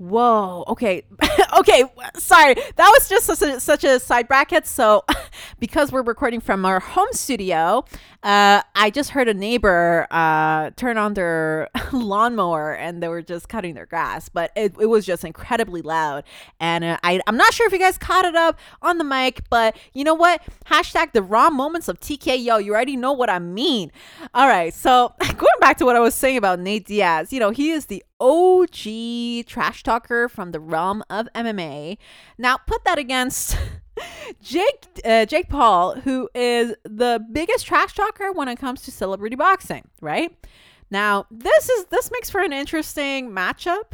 Whoa. 0.00 0.64
Okay. 0.66 1.02
okay. 1.58 1.84
Sorry. 2.16 2.54
That 2.54 2.90
was 2.90 3.06
just 3.06 3.26
such 3.26 3.42
a, 3.42 3.60
such 3.60 3.84
a 3.84 4.00
side 4.00 4.28
bracket. 4.28 4.66
So, 4.66 5.04
because 5.60 5.92
we're 5.92 6.00
recording 6.00 6.40
from 6.40 6.64
our 6.64 6.80
home 6.80 7.08
studio, 7.12 7.84
uh, 8.22 8.62
I 8.74 8.88
just 8.88 9.10
heard 9.10 9.28
a 9.28 9.34
neighbor 9.34 10.06
uh, 10.10 10.70
turn 10.76 10.96
on 10.96 11.12
their 11.12 11.68
lawnmower 11.92 12.72
and 12.72 13.02
they 13.02 13.08
were 13.08 13.20
just 13.20 13.50
cutting 13.50 13.74
their 13.74 13.84
grass. 13.84 14.30
But 14.30 14.52
it, 14.56 14.74
it 14.80 14.86
was 14.86 15.04
just 15.04 15.22
incredibly 15.22 15.82
loud. 15.82 16.24
And 16.60 16.82
uh, 16.82 16.98
I, 17.02 17.20
I'm 17.26 17.36
not 17.36 17.52
sure 17.52 17.66
if 17.66 17.72
you 17.74 17.78
guys 17.78 17.98
caught 17.98 18.24
it 18.24 18.34
up 18.34 18.58
on 18.80 18.96
the 18.96 19.04
mic, 19.04 19.42
but 19.50 19.76
you 19.92 20.02
know 20.02 20.14
what? 20.14 20.40
Hashtag 20.64 21.12
the 21.12 21.22
raw 21.22 21.50
moments 21.50 21.88
of 21.88 22.00
TKO. 22.00 22.64
You 22.64 22.72
already 22.72 22.96
know 22.96 23.12
what 23.12 23.28
I 23.28 23.38
mean. 23.38 23.92
All 24.32 24.48
right. 24.48 24.72
So, 24.72 25.12
going 25.18 25.60
back 25.60 25.76
to 25.76 25.84
what 25.84 25.94
I 25.94 26.00
was 26.00 26.14
saying 26.14 26.38
about 26.38 26.58
Nate 26.58 26.86
Diaz, 26.86 27.34
you 27.34 27.38
know, 27.38 27.50
he 27.50 27.72
is 27.72 27.84
the 27.84 28.02
OG 28.20 29.46
trash 29.46 29.82
talker 29.82 30.28
from 30.28 30.52
the 30.52 30.60
realm 30.60 31.02
of 31.08 31.28
MMA. 31.34 31.98
Now, 32.38 32.56
put 32.56 32.84
that 32.84 32.98
against 32.98 33.56
Jake 34.42 34.86
uh, 35.04 35.26
Jake 35.26 35.48
Paul, 35.48 35.96
who 36.00 36.28
is 36.34 36.74
the 36.84 37.24
biggest 37.32 37.66
trash 37.66 37.94
talker 37.94 38.32
when 38.32 38.48
it 38.48 38.56
comes 38.56 38.82
to 38.82 38.90
celebrity 38.90 39.36
boxing, 39.36 39.88
right? 40.00 40.36
Now, 40.90 41.26
this 41.30 41.68
is 41.68 41.86
this 41.86 42.10
makes 42.10 42.30
for 42.30 42.40
an 42.40 42.52
interesting 42.52 43.30
matchup, 43.30 43.92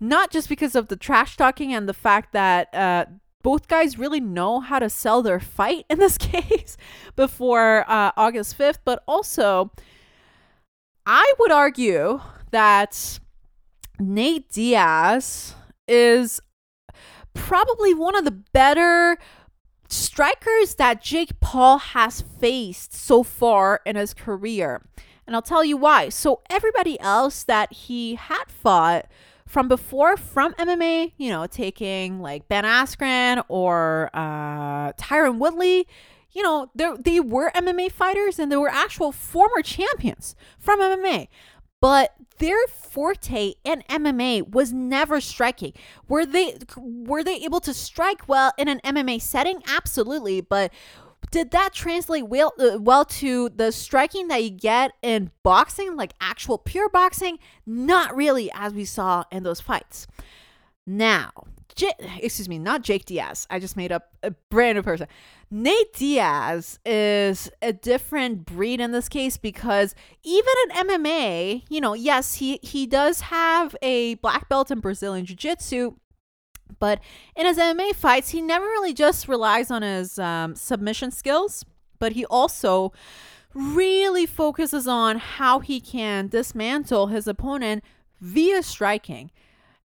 not 0.00 0.30
just 0.30 0.48
because 0.48 0.74
of 0.74 0.88
the 0.88 0.96
trash 0.96 1.36
talking 1.36 1.72
and 1.72 1.88
the 1.88 1.94
fact 1.94 2.32
that 2.32 2.74
uh, 2.74 3.06
both 3.42 3.68
guys 3.68 3.98
really 3.98 4.20
know 4.20 4.60
how 4.60 4.78
to 4.78 4.90
sell 4.90 5.22
their 5.22 5.40
fight 5.40 5.84
in 5.88 5.98
this 5.98 6.18
case 6.18 6.76
before 7.16 7.84
uh, 7.88 8.12
August 8.16 8.58
5th, 8.58 8.78
but 8.84 9.02
also 9.06 9.70
I 11.06 11.32
would 11.38 11.52
argue 11.52 12.20
that 12.50 13.20
Nate 14.00 14.50
Diaz 14.50 15.54
is 15.86 16.40
probably 17.34 17.94
one 17.94 18.16
of 18.16 18.24
the 18.24 18.30
better 18.30 19.18
strikers 19.88 20.76
that 20.76 21.02
Jake 21.02 21.38
Paul 21.40 21.78
has 21.78 22.22
faced 22.22 22.94
so 22.94 23.22
far 23.22 23.80
in 23.84 23.96
his 23.96 24.14
career. 24.14 24.82
And 25.26 25.36
I'll 25.36 25.42
tell 25.42 25.64
you 25.64 25.76
why. 25.76 26.08
So, 26.08 26.42
everybody 26.50 26.98
else 27.00 27.44
that 27.44 27.72
he 27.72 28.16
had 28.16 28.44
fought 28.48 29.06
from 29.46 29.68
before 29.68 30.16
from 30.16 30.54
MMA, 30.54 31.12
you 31.18 31.28
know, 31.28 31.46
taking 31.46 32.20
like 32.20 32.48
Ben 32.48 32.64
Askren 32.64 33.44
or 33.48 34.10
uh, 34.14 34.92
Tyron 34.92 35.38
Woodley, 35.38 35.86
you 36.32 36.42
know, 36.42 36.70
they 36.74 37.20
were 37.20 37.50
MMA 37.50 37.90
fighters 37.90 38.38
and 38.38 38.50
they 38.50 38.56
were 38.56 38.68
actual 38.68 39.12
former 39.12 39.62
champions 39.62 40.36
from 40.58 40.80
MMA 40.80 41.28
but 41.80 42.14
their 42.38 42.66
forte 42.68 43.54
in 43.64 43.82
MMA 43.88 44.50
was 44.50 44.72
never 44.72 45.20
striking. 45.20 45.72
Were 46.08 46.24
they 46.26 46.56
were 46.76 47.22
they 47.22 47.36
able 47.36 47.60
to 47.60 47.74
strike 47.74 48.28
well 48.28 48.52
in 48.58 48.68
an 48.68 48.80
MMA 48.84 49.20
setting? 49.20 49.62
Absolutely, 49.68 50.40
but 50.40 50.72
did 51.30 51.50
that 51.52 51.72
translate 51.72 52.26
well 52.28 52.52
uh, 52.58 52.78
well 52.80 53.04
to 53.04 53.50
the 53.50 53.72
striking 53.72 54.28
that 54.28 54.42
you 54.42 54.50
get 54.50 54.92
in 55.02 55.30
boxing, 55.42 55.96
like 55.96 56.14
actual 56.20 56.58
pure 56.58 56.88
boxing? 56.88 57.38
Not 57.66 58.16
really, 58.16 58.50
as 58.52 58.72
we 58.74 58.84
saw 58.84 59.24
in 59.30 59.42
those 59.42 59.60
fights. 59.60 60.06
Now, 60.86 61.30
J- 61.74 61.92
excuse 62.22 62.48
me, 62.48 62.58
not 62.58 62.82
Jake 62.82 63.04
Diaz. 63.04 63.46
I 63.50 63.58
just 63.58 63.76
made 63.76 63.92
up 63.92 64.10
a 64.22 64.32
brand 64.50 64.76
new 64.76 64.82
person. 64.82 65.06
Nate 65.50 65.92
Diaz 65.94 66.78
is 66.84 67.50
a 67.60 67.72
different 67.72 68.44
breed 68.44 68.80
in 68.80 68.92
this 68.92 69.08
case 69.08 69.36
because 69.36 69.94
even 70.22 70.52
in 70.64 70.86
MMA, 70.86 71.64
you 71.68 71.80
know, 71.80 71.94
yes, 71.94 72.34
he 72.34 72.58
he 72.62 72.86
does 72.86 73.20
have 73.22 73.74
a 73.82 74.14
black 74.16 74.48
belt 74.48 74.70
in 74.70 74.80
Brazilian 74.80 75.26
Jiu-Jitsu, 75.26 75.94
but 76.78 77.00
in 77.34 77.46
his 77.46 77.58
MMA 77.58 77.94
fights, 77.94 78.30
he 78.30 78.40
never 78.40 78.64
really 78.64 78.94
just 78.94 79.28
relies 79.28 79.70
on 79.70 79.82
his 79.82 80.18
um, 80.18 80.54
submission 80.54 81.10
skills, 81.10 81.64
but 81.98 82.12
he 82.12 82.24
also 82.26 82.92
really 83.52 84.26
focuses 84.26 84.86
on 84.86 85.18
how 85.18 85.58
he 85.58 85.80
can 85.80 86.28
dismantle 86.28 87.08
his 87.08 87.26
opponent 87.26 87.82
via 88.20 88.62
striking. 88.62 89.30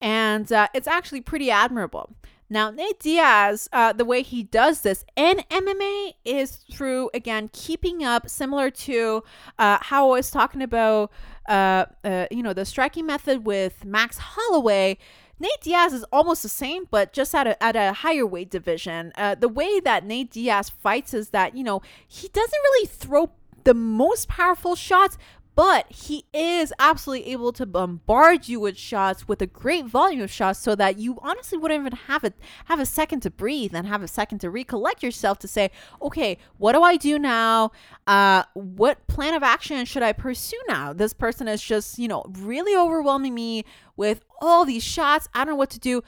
And 0.02 0.52
uh, 0.52 0.68
it's 0.74 0.88
actually 0.88 1.20
pretty 1.20 1.50
admirable. 1.50 2.10
Now, 2.50 2.70
Nate 2.70 3.00
Diaz, 3.00 3.70
uh, 3.72 3.94
the 3.94 4.04
way 4.04 4.20
he 4.20 4.42
does 4.42 4.82
this 4.82 5.06
in 5.16 5.38
MMA 5.48 6.14
is 6.22 6.56
through, 6.70 7.08
again, 7.14 7.48
keeping 7.54 8.04
up, 8.04 8.28
similar 8.28 8.70
to 8.70 9.24
uh, 9.58 9.78
how 9.80 10.10
I 10.10 10.16
was 10.16 10.30
talking 10.30 10.60
about, 10.60 11.10
uh, 11.48 11.86
uh 12.04 12.26
you 12.30 12.42
know, 12.42 12.52
the 12.52 12.66
striking 12.66 13.06
method 13.06 13.46
with 13.46 13.86
Max 13.86 14.18
Holloway. 14.18 14.98
Nate 15.38 15.62
Diaz 15.62 15.94
is 15.94 16.04
almost 16.12 16.42
the 16.42 16.50
same, 16.50 16.84
but 16.90 17.14
just 17.14 17.34
at 17.34 17.46
a, 17.46 17.62
at 17.62 17.74
a 17.74 17.94
higher 17.94 18.26
weight 18.26 18.50
division. 18.50 19.12
Uh, 19.16 19.34
the 19.34 19.48
way 19.48 19.80
that 19.80 20.04
Nate 20.04 20.30
Diaz 20.30 20.68
fights 20.68 21.14
is 21.14 21.30
that, 21.30 21.56
you 21.56 21.64
know, 21.64 21.80
he 22.06 22.28
doesn't 22.28 22.60
really 22.62 22.86
throw 22.86 23.30
the 23.64 23.74
most 23.74 24.28
powerful 24.28 24.74
shots, 24.74 25.16
but 25.54 25.90
he 25.92 26.24
is 26.32 26.72
absolutely 26.78 27.30
able 27.30 27.52
to 27.52 27.66
bombard 27.66 28.48
you 28.48 28.60
with 28.60 28.76
shots 28.76 29.28
with 29.28 29.42
a 29.42 29.46
great 29.46 29.84
volume 29.86 30.22
of 30.22 30.30
shots 30.30 30.58
so 30.58 30.74
that 30.74 30.98
you 30.98 31.18
honestly 31.22 31.58
wouldn't 31.58 31.80
even 31.80 31.96
have 32.06 32.24
a 32.24 32.32
have 32.66 32.80
a 32.80 32.86
second 32.86 33.20
to 33.20 33.30
breathe 33.30 33.74
and 33.74 33.86
have 33.86 34.02
a 34.02 34.08
second 34.08 34.38
to 34.38 34.50
recollect 34.50 35.02
yourself 35.02 35.38
to 35.38 35.48
say 35.48 35.70
okay 36.00 36.38
what 36.58 36.72
do 36.72 36.82
i 36.82 36.96
do 36.96 37.18
now? 37.18 37.70
Uh 38.06 38.44
what 38.54 39.06
plan 39.06 39.34
of 39.34 39.42
action 39.42 39.84
should 39.84 40.02
i 40.02 40.12
pursue 40.12 40.60
now? 40.68 40.92
This 40.92 41.12
person 41.12 41.48
is 41.48 41.62
just 41.62 41.98
you 41.98 42.08
know 42.08 42.24
really 42.28 42.76
overwhelming 42.76 43.34
me 43.34 43.64
with 43.96 44.20
all 44.40 44.64
these 44.64 44.82
shots. 44.82 45.28
I 45.34 45.44
don't 45.44 45.54
know 45.54 45.56
what 45.56 45.70
to 45.70 45.78
do 45.78 46.02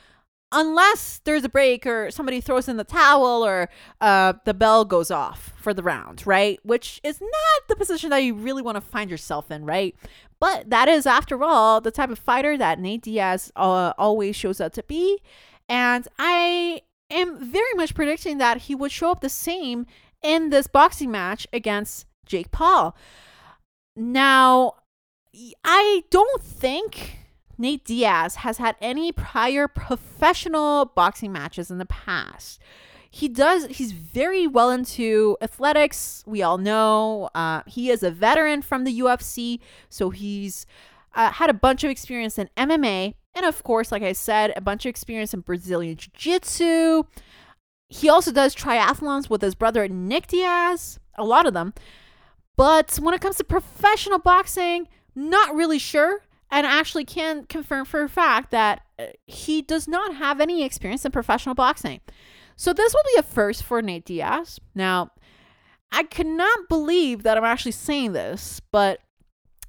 unless 0.54 1.20
there's 1.24 1.44
a 1.44 1.48
break 1.48 1.86
or 1.86 2.10
somebody 2.10 2.40
throws 2.40 2.68
in 2.68 2.76
the 2.76 2.84
towel 2.84 3.44
or 3.44 3.68
uh, 4.00 4.32
the 4.44 4.54
bell 4.54 4.84
goes 4.84 5.10
off 5.10 5.52
for 5.56 5.74
the 5.74 5.82
round, 5.82 6.26
right? 6.26 6.58
Which 6.62 7.00
is 7.02 7.20
not 7.20 7.68
the 7.68 7.76
position 7.76 8.10
that 8.10 8.18
you 8.18 8.34
really 8.34 8.62
want 8.62 8.76
to 8.76 8.80
find 8.80 9.10
yourself 9.10 9.50
in, 9.50 9.64
right? 9.66 9.94
But 10.38 10.70
that 10.70 10.88
is, 10.88 11.06
after 11.06 11.42
all, 11.42 11.80
the 11.80 11.90
type 11.90 12.10
of 12.10 12.18
fighter 12.18 12.56
that 12.56 12.78
Nate 12.78 13.02
Diaz 13.02 13.52
uh, 13.56 13.92
always 13.98 14.36
shows 14.36 14.60
up 14.60 14.72
to 14.74 14.82
be. 14.84 15.18
And 15.68 16.06
I 16.18 16.82
am 17.10 17.38
very 17.38 17.74
much 17.74 17.94
predicting 17.94 18.38
that 18.38 18.62
he 18.62 18.74
would 18.74 18.92
show 18.92 19.10
up 19.10 19.20
the 19.20 19.28
same 19.28 19.86
in 20.22 20.50
this 20.50 20.66
boxing 20.66 21.10
match 21.10 21.46
against 21.52 22.06
Jake 22.26 22.50
Paul. 22.50 22.96
Now, 23.96 24.74
I 25.64 26.04
don't 26.10 26.42
think 26.42 27.23
Nate 27.58 27.84
Diaz 27.84 28.36
has 28.36 28.58
had 28.58 28.76
any 28.80 29.12
prior 29.12 29.68
professional 29.68 30.86
boxing 30.86 31.32
matches 31.32 31.70
in 31.70 31.78
the 31.78 31.86
past. 31.86 32.60
He 33.10 33.28
does, 33.28 33.66
he's 33.66 33.92
very 33.92 34.46
well 34.46 34.70
into 34.70 35.36
athletics. 35.40 36.24
We 36.26 36.42
all 36.42 36.58
know 36.58 37.30
uh, 37.34 37.62
he 37.66 37.90
is 37.90 38.02
a 38.02 38.10
veteran 38.10 38.60
from 38.60 38.82
the 38.82 38.98
UFC. 38.98 39.60
So 39.88 40.10
he's 40.10 40.66
uh, 41.14 41.30
had 41.30 41.48
a 41.48 41.54
bunch 41.54 41.84
of 41.84 41.90
experience 41.90 42.38
in 42.38 42.50
MMA. 42.56 43.14
And 43.34 43.46
of 43.46 43.62
course, 43.62 43.92
like 43.92 44.02
I 44.02 44.12
said, 44.12 44.52
a 44.56 44.60
bunch 44.60 44.84
of 44.84 44.90
experience 44.90 45.32
in 45.32 45.40
Brazilian 45.40 45.96
Jiu 45.96 46.10
Jitsu. 46.12 47.04
He 47.88 48.08
also 48.08 48.32
does 48.32 48.54
triathlons 48.54 49.30
with 49.30 49.42
his 49.42 49.54
brother 49.54 49.86
Nick 49.86 50.26
Diaz, 50.26 50.98
a 51.14 51.24
lot 51.24 51.46
of 51.46 51.54
them. 51.54 51.72
But 52.56 52.98
when 53.00 53.14
it 53.14 53.20
comes 53.20 53.36
to 53.36 53.44
professional 53.44 54.18
boxing, 54.18 54.88
not 55.14 55.54
really 55.54 55.78
sure 55.78 56.22
and 56.54 56.64
actually 56.64 57.04
can 57.04 57.44
confirm 57.46 57.84
for 57.84 58.04
a 58.04 58.08
fact 58.08 58.52
that 58.52 58.82
uh, 58.96 59.06
he 59.26 59.60
does 59.60 59.88
not 59.88 60.14
have 60.14 60.40
any 60.40 60.62
experience 60.62 61.04
in 61.04 61.10
professional 61.10 61.56
boxing. 61.56 62.00
So 62.54 62.72
this 62.72 62.94
will 62.94 63.02
be 63.12 63.18
a 63.18 63.24
first 63.24 63.64
for 63.64 63.82
Nate 63.82 64.04
Diaz. 64.04 64.60
Now, 64.72 65.10
I 65.90 66.04
cannot 66.04 66.68
believe 66.68 67.24
that 67.24 67.36
I'm 67.36 67.44
actually 67.44 67.72
saying 67.72 68.12
this, 68.12 68.60
but 68.70 69.00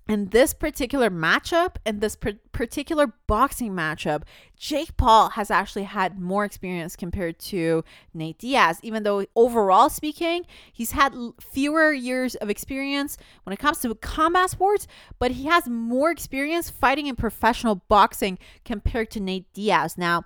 in 0.08 0.30
this 0.30 0.54
particular 0.54 1.10
matchup 1.10 1.78
and 1.86 2.00
this 2.00 2.16
particular 2.52 3.14
boxing 3.26 3.72
matchup, 3.72 4.22
Jake 4.56 4.96
Paul 4.98 5.30
has 5.30 5.50
actually 5.50 5.84
had 5.84 6.20
more 6.20 6.46
experience 6.46 6.96
compared 6.96 7.40
to 7.40 7.84
Nate 8.14 8.38
Diaz, 8.38 8.80
even 8.84 9.02
though 9.02 9.26
overall 9.36 9.90
speaking, 9.90 10.46
he's 10.72 10.92
had 10.92 11.16
fewer 11.40 11.92
years 11.92 12.36
of 12.36 12.52
experience 12.52 13.18
when 13.44 13.54
it 13.54 13.58
comes 13.58 13.80
to 13.80 13.96
combat 13.96 14.52
sports, 14.52 14.86
but 15.18 15.32
he 15.32 15.46
has 15.46 15.68
more 15.68 16.12
experience 16.12 16.70
fighting 16.70 17.08
in 17.08 17.16
professional 17.16 17.76
boxing 17.88 18.38
compared 18.64 19.10
to 19.12 19.20
Nate 19.20 19.52
Diaz. 19.54 19.98
Now, 19.98 20.24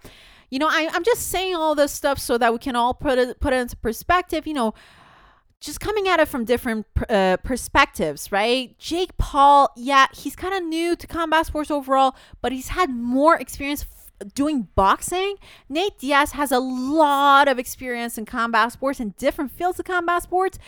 you 0.49 0.59
know, 0.59 0.67
I, 0.67 0.89
I'm 0.91 1.03
just 1.03 1.29
saying 1.29 1.55
all 1.55 1.75
this 1.75 1.93
stuff 1.93 2.19
so 2.19 2.37
that 2.37 2.51
we 2.51 2.59
can 2.59 2.75
all 2.75 2.93
put 2.93 3.17
it 3.17 3.39
put 3.39 3.53
it 3.53 3.57
into 3.57 3.77
perspective. 3.77 4.47
You 4.47 4.55
know, 4.55 4.73
just 5.61 5.79
coming 5.79 6.07
at 6.07 6.19
it 6.19 6.27
from 6.27 6.45
different 6.45 6.85
uh, 7.09 7.37
perspectives, 7.37 8.31
right? 8.31 8.77
Jake 8.77 9.17
Paul, 9.17 9.69
yeah, 9.75 10.07
he's 10.13 10.35
kind 10.35 10.53
of 10.53 10.63
new 10.63 10.95
to 10.95 11.07
combat 11.07 11.45
sports 11.47 11.69
overall, 11.69 12.15
but 12.41 12.51
he's 12.51 12.69
had 12.69 12.89
more 12.89 13.35
experience 13.35 13.85
f- 14.21 14.33
doing 14.33 14.67
boxing. 14.75 15.35
Nate 15.67 15.97
Diaz 15.99 16.31
has 16.31 16.51
a 16.51 16.59
lot 16.59 17.47
of 17.47 17.59
experience 17.59 18.17
in 18.17 18.25
combat 18.25 18.71
sports 18.71 18.99
and 18.99 19.15
different 19.17 19.51
fields 19.51 19.79
of 19.79 19.85
combat 19.85 20.23
sports, 20.23 20.59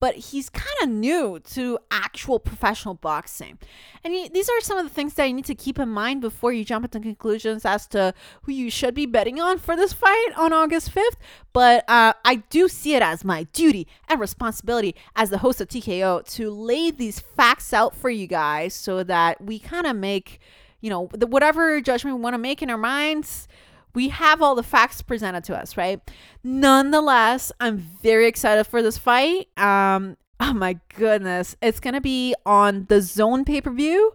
but 0.00 0.14
he's 0.16 0.48
kind 0.48 0.66
of 0.82 0.88
new 0.88 1.38
to 1.40 1.78
actual 1.90 2.38
professional 2.38 2.94
boxing. 2.94 3.58
And 4.02 4.14
he, 4.14 4.28
these 4.30 4.48
are 4.48 4.60
some 4.62 4.78
of 4.78 4.84
the 4.84 4.90
things 4.92 5.14
that 5.14 5.26
you 5.26 5.34
need 5.34 5.44
to 5.44 5.54
keep 5.54 5.78
in 5.78 5.90
mind 5.90 6.22
before 6.22 6.52
you 6.52 6.64
jump 6.64 6.86
into 6.86 7.00
conclusions 7.00 7.66
as 7.66 7.86
to 7.88 8.14
who 8.42 8.52
you 8.52 8.70
should 8.70 8.94
be 8.94 9.04
betting 9.04 9.40
on 9.40 9.58
for 9.58 9.76
this 9.76 9.92
fight 9.92 10.30
on 10.38 10.54
August 10.54 10.92
5th. 10.94 11.16
But 11.52 11.84
uh, 11.88 12.14
I 12.24 12.36
do 12.48 12.66
see 12.66 12.94
it 12.94 13.02
as 13.02 13.24
my 13.24 13.44
duty 13.52 13.86
and 14.08 14.18
responsibility 14.18 14.96
as 15.14 15.28
the 15.28 15.38
host 15.38 15.60
of 15.60 15.68
TKO 15.68 16.26
to 16.34 16.50
lay 16.50 16.90
these 16.90 17.20
facts 17.20 17.74
out 17.74 17.94
for 17.94 18.08
you 18.08 18.26
guys 18.26 18.72
so 18.72 19.04
that 19.04 19.42
we 19.42 19.58
kind 19.58 19.86
of 19.86 19.96
make, 19.96 20.40
you 20.80 20.88
know, 20.88 21.10
the, 21.12 21.26
whatever 21.26 21.78
judgment 21.82 22.16
we 22.16 22.22
want 22.22 22.32
to 22.34 22.38
make 22.38 22.62
in 22.62 22.70
our 22.70 22.78
minds 22.78 23.46
we 23.94 24.08
have 24.08 24.42
all 24.42 24.54
the 24.54 24.62
facts 24.62 25.02
presented 25.02 25.44
to 25.44 25.56
us, 25.56 25.76
right? 25.76 26.00
Nonetheless, 26.42 27.52
I'm 27.60 27.78
very 28.02 28.26
excited 28.26 28.64
for 28.64 28.82
this 28.82 28.98
fight. 28.98 29.48
Um, 29.58 30.16
oh 30.40 30.52
my 30.52 30.78
goodness, 30.94 31.56
it's 31.60 31.80
gonna 31.80 32.00
be 32.00 32.34
on 32.46 32.86
the 32.88 32.96
DAZN 32.96 33.46
pay 33.46 33.60
per 33.60 33.70
view. 33.70 34.14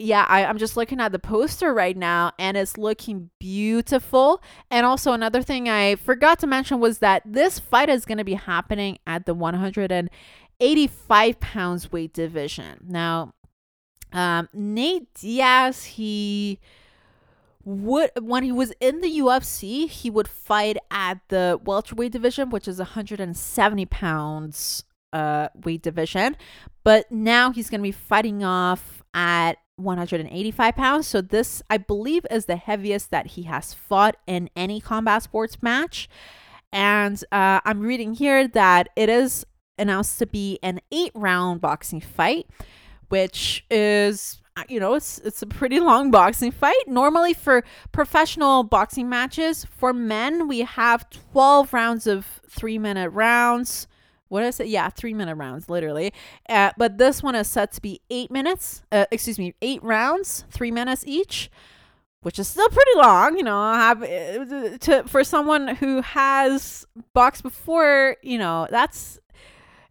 Yeah, 0.00 0.24
I, 0.28 0.44
I'm 0.44 0.58
just 0.58 0.76
looking 0.76 1.00
at 1.00 1.10
the 1.10 1.18
poster 1.18 1.74
right 1.74 1.96
now 1.96 2.30
and 2.38 2.56
it's 2.56 2.78
looking 2.78 3.30
beautiful. 3.40 4.40
And 4.70 4.86
also, 4.86 5.12
another 5.12 5.42
thing 5.42 5.68
I 5.68 5.96
forgot 5.96 6.38
to 6.38 6.46
mention 6.46 6.78
was 6.78 6.98
that 6.98 7.24
this 7.26 7.58
fight 7.58 7.88
is 7.88 8.04
going 8.04 8.18
to 8.18 8.24
be 8.24 8.34
happening 8.34 9.00
at 9.08 9.26
the 9.26 9.34
185 9.34 11.40
pounds 11.40 11.90
weight 11.90 12.12
division. 12.12 12.78
Now, 12.86 13.34
um, 14.12 14.48
Nate 14.52 15.12
Diaz, 15.14 15.84
he 15.84 16.60
would 17.68 18.10
when 18.20 18.42
he 18.42 18.52
was 18.52 18.72
in 18.80 19.02
the 19.02 19.18
UFC, 19.18 19.88
he 19.88 20.08
would 20.08 20.26
fight 20.26 20.78
at 20.90 21.20
the 21.28 21.60
welterweight 21.64 22.12
division, 22.12 22.48
which 22.48 22.66
is 22.66 22.78
170 22.78 23.86
pounds 23.86 24.84
uh 25.12 25.48
weight 25.64 25.82
division. 25.82 26.36
But 26.82 27.10
now 27.12 27.52
he's 27.52 27.68
gonna 27.68 27.82
be 27.82 27.92
fighting 27.92 28.42
off 28.42 29.02
at 29.12 29.58
185 29.76 30.74
pounds. 30.76 31.06
So 31.06 31.20
this, 31.20 31.62
I 31.68 31.76
believe, 31.76 32.26
is 32.30 32.46
the 32.46 32.56
heaviest 32.56 33.10
that 33.10 33.28
he 33.28 33.42
has 33.44 33.74
fought 33.74 34.16
in 34.26 34.50
any 34.56 34.80
combat 34.80 35.22
sports 35.22 35.62
match. 35.62 36.08
And 36.72 37.22
uh, 37.32 37.60
I'm 37.64 37.80
reading 37.80 38.14
here 38.14 38.48
that 38.48 38.88
it 38.96 39.08
is 39.08 39.46
announced 39.78 40.18
to 40.18 40.26
be 40.26 40.58
an 40.62 40.80
eight 40.90 41.12
round 41.14 41.60
boxing 41.60 42.00
fight, 42.00 42.46
which 43.08 43.64
is 43.70 44.40
you 44.68 44.80
know, 44.80 44.94
it's 44.94 45.18
it's 45.18 45.42
a 45.42 45.46
pretty 45.46 45.80
long 45.80 46.10
boxing 46.10 46.50
fight. 46.50 46.88
Normally 46.88 47.34
for 47.34 47.64
professional 47.92 48.64
boxing 48.64 49.08
matches, 49.08 49.64
for 49.64 49.92
men, 49.92 50.48
we 50.48 50.60
have 50.60 51.08
12 51.32 51.72
rounds 51.72 52.06
of 52.06 52.40
3-minute 52.50 53.10
rounds. 53.10 53.86
What 54.28 54.42
is 54.44 54.60
it? 54.60 54.66
Yeah, 54.68 54.90
3-minute 54.90 55.36
rounds 55.36 55.68
literally. 55.68 56.12
Uh, 56.48 56.72
but 56.76 56.98
this 56.98 57.22
one 57.22 57.34
is 57.34 57.48
set 57.48 57.72
to 57.72 57.80
be 57.80 58.00
8 58.10 58.30
minutes. 58.30 58.82
Uh, 58.90 59.06
excuse 59.10 59.38
me, 59.38 59.54
8 59.62 59.82
rounds, 59.82 60.44
3 60.50 60.70
minutes 60.70 61.04
each. 61.06 61.50
Which 62.22 62.40
is 62.40 62.48
still 62.48 62.68
pretty 62.68 62.90
long, 62.96 63.36
you 63.38 63.44
know. 63.44 63.72
Have 63.74 64.02
uh, 64.02 64.76
to 64.78 65.04
for 65.06 65.22
someone 65.22 65.76
who 65.76 66.02
has 66.02 66.84
boxed 67.14 67.44
before, 67.44 68.16
you 68.22 68.38
know. 68.38 68.66
That's 68.72 69.20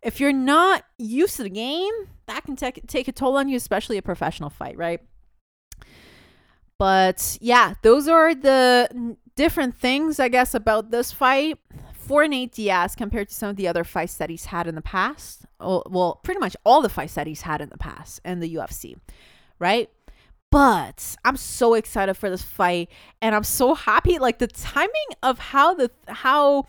if 0.01 0.19
you're 0.19 0.33
not 0.33 0.83
used 0.97 1.37
to 1.37 1.43
the 1.43 1.49
game, 1.49 1.93
that 2.27 2.43
can 2.45 2.55
take 2.55 2.85
take 2.87 3.07
a 3.07 3.11
toll 3.11 3.37
on 3.37 3.49
you, 3.49 3.57
especially 3.57 3.97
a 3.97 4.01
professional 4.01 4.49
fight, 4.49 4.77
right? 4.77 5.01
But 6.77 7.37
yeah, 7.41 7.73
those 7.81 8.07
are 8.07 8.35
the 8.35 9.17
different 9.35 9.75
things, 9.75 10.19
I 10.19 10.27
guess, 10.27 10.53
about 10.53 10.91
this 10.91 11.11
fight 11.11 11.57
for 11.93 12.27
Nate 12.27 12.53
Diaz 12.53 12.95
compared 12.95 13.29
to 13.29 13.33
some 13.33 13.49
of 13.49 13.55
the 13.55 13.67
other 13.67 13.83
fights 13.83 14.15
that 14.15 14.29
he's 14.29 14.45
had 14.45 14.67
in 14.67 14.75
the 14.75 14.81
past. 14.81 15.45
Oh, 15.59 15.83
well, 15.89 16.19
pretty 16.23 16.39
much 16.39 16.55
all 16.63 16.81
the 16.81 16.89
fights 16.89 17.15
that 17.15 17.27
he's 17.27 17.41
had 17.41 17.61
in 17.61 17.69
the 17.69 17.77
past 17.77 18.21
in 18.23 18.39
the 18.39 18.55
UFC, 18.55 18.95
right? 19.59 19.89
But 20.49 21.15
I'm 21.25 21.35
so 21.35 21.73
excited 21.73 22.13
for 22.13 22.29
this 22.29 22.41
fight, 22.41 22.89
and 23.21 23.35
I'm 23.35 23.43
so 23.43 23.73
happy. 23.73 24.17
Like 24.19 24.37
the 24.39 24.47
timing 24.47 24.89
of 25.21 25.39
how 25.39 25.73
the 25.73 25.91
how 26.07 26.67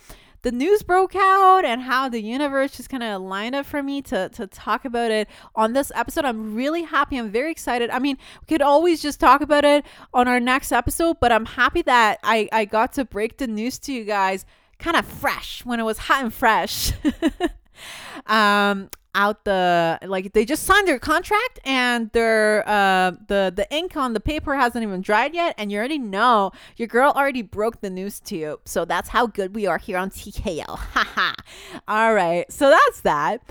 the 0.48 0.56
news 0.56 0.82
broke 0.82 1.14
out 1.14 1.66
and 1.66 1.82
how 1.82 2.08
the 2.08 2.22
universe 2.22 2.78
just 2.78 2.88
kind 2.88 3.02
of 3.02 3.20
lined 3.20 3.54
up 3.54 3.66
for 3.66 3.82
me 3.82 4.00
to, 4.00 4.30
to 4.30 4.46
talk 4.46 4.87
about 4.87 5.11
it 5.11 5.28
on 5.54 5.74
this 5.74 5.92
episode. 5.94 6.24
I'm 6.24 6.54
really 6.54 6.84
happy. 6.84 7.18
I'm 7.18 7.30
very 7.30 7.50
excited. 7.50 7.90
I 7.90 7.98
mean, 7.98 8.16
we 8.40 8.46
could 8.46 8.62
always 8.62 9.02
just 9.02 9.20
talk 9.20 9.42
about 9.42 9.66
it 9.66 9.84
on 10.14 10.26
our 10.26 10.40
next 10.40 10.72
episode, 10.72 11.18
but 11.20 11.30
I'm 11.32 11.44
happy 11.44 11.82
that 11.82 12.18
I, 12.22 12.48
I 12.50 12.64
got 12.64 12.94
to 12.94 13.04
break 13.04 13.37
the 13.37 13.46
news 13.46 13.78
to 13.80 13.92
you 13.92 14.04
guys 14.04 14.46
kind 14.78 14.96
of 14.96 15.04
fresh 15.04 15.66
when 15.66 15.80
it 15.80 15.82
was 15.82 15.98
hot 15.98 16.22
and 16.22 16.32
fresh. 16.32 16.92
um, 18.26 18.90
out 19.14 19.44
the 19.44 19.98
like 20.02 20.32
they 20.32 20.44
just 20.44 20.64
signed 20.64 20.86
their 20.86 20.98
contract 20.98 21.58
and 21.64 22.10
their 22.12 22.66
uh 22.68 23.10
the 23.26 23.52
the 23.54 23.66
ink 23.74 23.96
on 23.96 24.12
the 24.12 24.20
paper 24.20 24.54
hasn't 24.54 24.82
even 24.82 25.00
dried 25.00 25.34
yet 25.34 25.54
and 25.58 25.72
you 25.72 25.78
already 25.78 25.98
know 25.98 26.52
your 26.76 26.86
girl 26.86 27.12
already 27.16 27.42
broke 27.42 27.80
the 27.80 27.90
news 27.90 28.20
to 28.20 28.36
you. 28.36 28.60
So 28.64 28.84
that's 28.84 29.08
how 29.08 29.26
good 29.26 29.54
we 29.54 29.66
are 29.66 29.78
here 29.78 29.98
on 29.98 30.10
TKO 30.10 30.64
haha 30.68 31.34
all 31.86 32.14
right. 32.14 32.50
So 32.52 32.70
that's 32.70 33.00
that. 33.00 33.42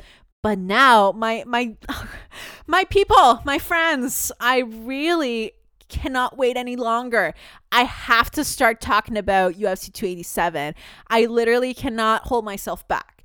But 0.42 0.58
now 0.58 1.12
my 1.12 1.44
my 1.46 1.76
my 2.68 2.86
people 2.86 3.42
my 3.44 3.60
friends 3.60 4.32
I 4.40 4.60
really 4.60 5.52
cannot 5.90 6.38
wait 6.38 6.56
any 6.58 6.76
longer. 6.76 7.34
I 7.72 7.84
have 7.84 8.30
to 8.32 8.44
start 8.44 8.82
talking 8.82 9.18
about 9.18 9.54
UFC 9.56 9.92
287. 9.92 10.76
I 11.08 11.26
literally 11.26 11.74
cannot 11.74 12.24
hold 12.24 12.46
myself 12.46 12.88
back 12.88 13.17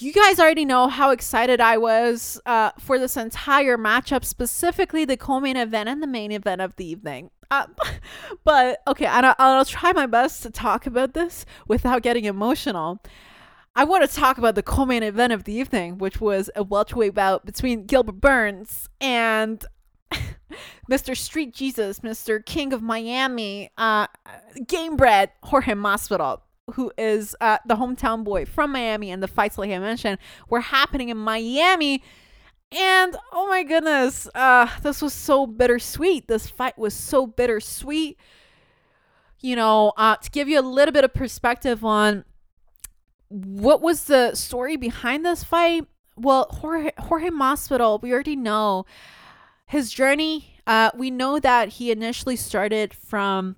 you 0.00 0.12
guys 0.12 0.38
already 0.38 0.64
know 0.64 0.88
how 0.88 1.10
excited 1.10 1.60
I 1.60 1.76
was 1.78 2.40
uh, 2.46 2.70
for 2.78 2.98
this 2.98 3.16
entire 3.16 3.76
matchup, 3.76 4.24
specifically 4.24 5.04
the 5.04 5.16
co-main 5.16 5.56
event 5.56 5.88
and 5.88 6.02
the 6.02 6.06
main 6.06 6.32
event 6.32 6.60
of 6.60 6.76
the 6.76 6.86
evening. 6.86 7.30
Uh, 7.50 7.66
but 8.44 8.80
okay, 8.86 9.06
I'll, 9.06 9.34
I'll 9.38 9.64
try 9.64 9.92
my 9.92 10.06
best 10.06 10.42
to 10.44 10.50
talk 10.50 10.86
about 10.86 11.14
this 11.14 11.44
without 11.66 12.02
getting 12.02 12.24
emotional. 12.24 13.02
I 13.74 13.84
want 13.84 14.08
to 14.08 14.16
talk 14.16 14.38
about 14.38 14.54
the 14.54 14.62
co-main 14.62 15.02
event 15.02 15.32
of 15.32 15.44
the 15.44 15.52
evening, 15.52 15.98
which 15.98 16.20
was 16.20 16.50
a 16.56 16.62
welterweight 16.62 17.14
bout 17.14 17.44
between 17.44 17.86
Gilbert 17.86 18.20
Burns 18.20 18.88
and 19.00 19.64
Mr. 20.90 21.16
Street 21.16 21.54
Jesus, 21.54 22.00
Mr. 22.00 22.44
King 22.44 22.72
of 22.72 22.82
Miami, 22.82 23.70
uh, 23.78 24.06
Gamebred 24.66 25.28
Jorge 25.42 25.72
Masvidal 25.72 26.40
who 26.74 26.92
is 26.98 27.34
uh, 27.40 27.58
the 27.66 27.76
hometown 27.76 28.24
boy 28.24 28.44
from 28.44 28.72
Miami, 28.72 29.10
and 29.10 29.22
the 29.22 29.28
fights, 29.28 29.58
like 29.58 29.70
I 29.70 29.78
mentioned, 29.78 30.18
were 30.48 30.60
happening 30.60 31.08
in 31.08 31.16
Miami. 31.16 32.02
And 32.70 33.16
oh 33.32 33.48
my 33.48 33.62
goodness, 33.62 34.28
uh, 34.34 34.68
this 34.82 35.00
was 35.00 35.14
so 35.14 35.46
bittersweet. 35.46 36.28
This 36.28 36.50
fight 36.50 36.78
was 36.78 36.94
so 36.94 37.26
bittersweet. 37.26 38.18
You 39.40 39.56
know, 39.56 39.92
uh, 39.96 40.16
to 40.16 40.30
give 40.30 40.48
you 40.48 40.58
a 40.58 40.62
little 40.62 40.92
bit 40.92 41.04
of 41.04 41.14
perspective 41.14 41.84
on 41.84 42.24
what 43.28 43.80
was 43.80 44.04
the 44.04 44.34
story 44.34 44.76
behind 44.76 45.24
this 45.24 45.44
fight. 45.44 45.86
Well, 46.16 46.48
Jorge, 46.50 46.90
Jorge 46.98 47.30
Masvidal, 47.30 48.02
we 48.02 48.12
already 48.12 48.36
know 48.36 48.84
his 49.66 49.90
journey. 49.90 50.56
Uh, 50.66 50.90
we 50.94 51.10
know 51.10 51.38
that 51.38 51.68
he 51.68 51.90
initially 51.90 52.36
started 52.36 52.92
from 52.92 53.56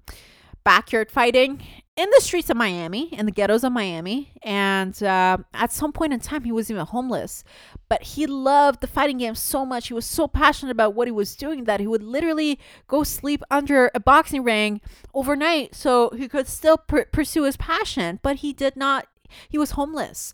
backyard 0.62 1.10
fighting 1.10 1.62
in 2.00 2.08
the 2.14 2.20
streets 2.22 2.48
of 2.48 2.56
Miami, 2.56 3.12
in 3.12 3.26
the 3.26 3.32
ghettos 3.32 3.62
of 3.62 3.72
Miami. 3.72 4.32
And 4.42 5.00
uh, 5.02 5.36
at 5.52 5.70
some 5.70 5.92
point 5.92 6.14
in 6.14 6.20
time, 6.20 6.44
he 6.44 6.52
was 6.52 6.70
even 6.70 6.86
homeless. 6.86 7.44
But 7.90 8.02
he 8.02 8.26
loved 8.26 8.80
the 8.80 8.86
fighting 8.86 9.18
game 9.18 9.34
so 9.34 9.66
much. 9.66 9.88
He 9.88 9.94
was 9.94 10.06
so 10.06 10.26
passionate 10.26 10.72
about 10.72 10.94
what 10.94 11.08
he 11.08 11.12
was 11.12 11.36
doing 11.36 11.64
that 11.64 11.78
he 11.78 11.86
would 11.86 12.02
literally 12.02 12.58
go 12.88 13.04
sleep 13.04 13.42
under 13.50 13.90
a 13.94 14.00
boxing 14.00 14.42
ring 14.42 14.80
overnight 15.12 15.74
so 15.74 16.08
he 16.16 16.26
could 16.26 16.48
still 16.48 16.78
pr- 16.78 17.10
pursue 17.12 17.42
his 17.42 17.58
passion. 17.58 18.18
But 18.22 18.36
he 18.36 18.54
did 18.54 18.76
not, 18.76 19.06
he 19.50 19.58
was 19.58 19.72
homeless. 19.72 20.32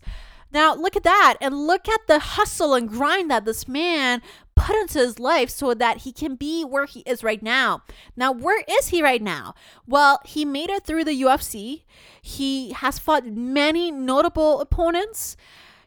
Now, 0.53 0.73
look 0.73 0.95
at 0.95 1.03
that. 1.03 1.35
And 1.41 1.67
look 1.67 1.89
at 1.89 2.07
the 2.07 2.19
hustle 2.19 2.75
and 2.75 2.87
grind 2.87 3.29
that 3.29 3.43
this 3.43 3.67
man 3.67 4.21
put 4.57 4.75
into 4.75 4.99
his 4.99 5.19
life 5.19 5.49
so 5.49 5.73
that 5.73 5.99
he 5.99 6.11
can 6.11 6.35
be 6.35 6.65
where 6.65 6.85
he 6.85 7.01
is 7.01 7.23
right 7.23 7.41
now. 7.41 7.83
Now, 8.15 8.31
where 8.31 8.63
is 8.67 8.89
he 8.89 9.01
right 9.01 9.21
now? 9.21 9.53
Well, 9.87 10.19
he 10.25 10.43
made 10.43 10.69
it 10.69 10.83
through 10.83 11.05
the 11.05 11.21
UFC. 11.21 11.83
He 12.21 12.71
has 12.73 12.99
fought 12.99 13.25
many 13.25 13.91
notable 13.91 14.59
opponents. 14.59 15.37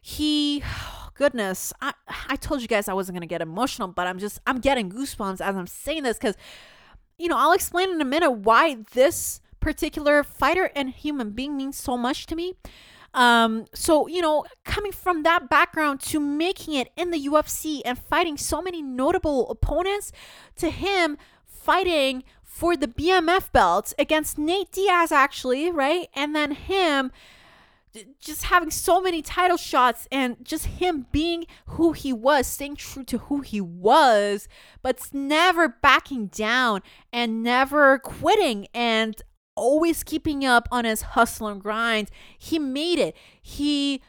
He 0.00 0.62
goodness, 1.14 1.72
I, 1.82 1.92
I 2.28 2.36
told 2.36 2.62
you 2.62 2.68
guys 2.68 2.88
I 2.88 2.94
wasn't 2.94 3.16
gonna 3.16 3.26
get 3.26 3.42
emotional, 3.42 3.88
but 3.88 4.06
I'm 4.06 4.18
just 4.18 4.40
I'm 4.46 4.60
getting 4.60 4.90
goosebumps 4.90 5.40
as 5.42 5.54
I'm 5.54 5.66
saying 5.66 6.04
this 6.04 6.16
because 6.16 6.36
you 7.18 7.28
know, 7.28 7.36
I'll 7.36 7.52
explain 7.52 7.90
in 7.90 8.00
a 8.00 8.04
minute 8.06 8.30
why 8.30 8.78
this 8.94 9.42
particular 9.60 10.24
fighter 10.24 10.70
and 10.74 10.88
human 10.88 11.30
being 11.30 11.54
means 11.54 11.76
so 11.76 11.98
much 11.98 12.24
to 12.26 12.34
me. 12.34 12.54
Um, 13.12 13.66
so 13.74 14.06
you 14.06 14.22
know, 14.22 14.44
coming 14.64 14.92
from 14.92 15.22
that 15.24 15.48
background 15.50 16.00
to 16.02 16.20
making 16.20 16.74
it 16.74 16.90
in 16.96 17.10
the 17.10 17.26
UFC 17.26 17.82
and 17.84 17.98
fighting 17.98 18.36
so 18.36 18.62
many 18.62 18.82
notable 18.82 19.50
opponents, 19.50 20.12
to 20.56 20.70
him 20.70 21.18
fighting 21.44 22.24
for 22.42 22.76
the 22.76 22.88
BMF 22.88 23.52
belt 23.52 23.94
against 23.98 24.38
Nate 24.38 24.70
Diaz, 24.72 25.12
actually, 25.12 25.70
right? 25.70 26.08
And 26.14 26.34
then 26.34 26.52
him 26.52 27.10
just 28.20 28.44
having 28.44 28.70
so 28.70 29.00
many 29.00 29.20
title 29.20 29.56
shots 29.56 30.06
and 30.12 30.36
just 30.44 30.66
him 30.66 31.06
being 31.10 31.46
who 31.66 31.92
he 31.92 32.12
was, 32.12 32.46
staying 32.46 32.76
true 32.76 33.04
to 33.04 33.18
who 33.18 33.40
he 33.40 33.60
was, 33.60 34.48
but 34.82 35.00
never 35.12 35.68
backing 35.68 36.26
down 36.26 36.82
and 37.12 37.42
never 37.42 37.98
quitting 37.98 38.68
and 38.72 39.22
always 39.54 40.02
keeping 40.02 40.44
up 40.44 40.68
on 40.70 40.84
his 40.84 41.02
hustle 41.02 41.48
and 41.48 41.60
grind. 41.60 42.10
He 42.38 42.58
made 42.58 42.98
it. 42.98 43.16
He 43.40 44.02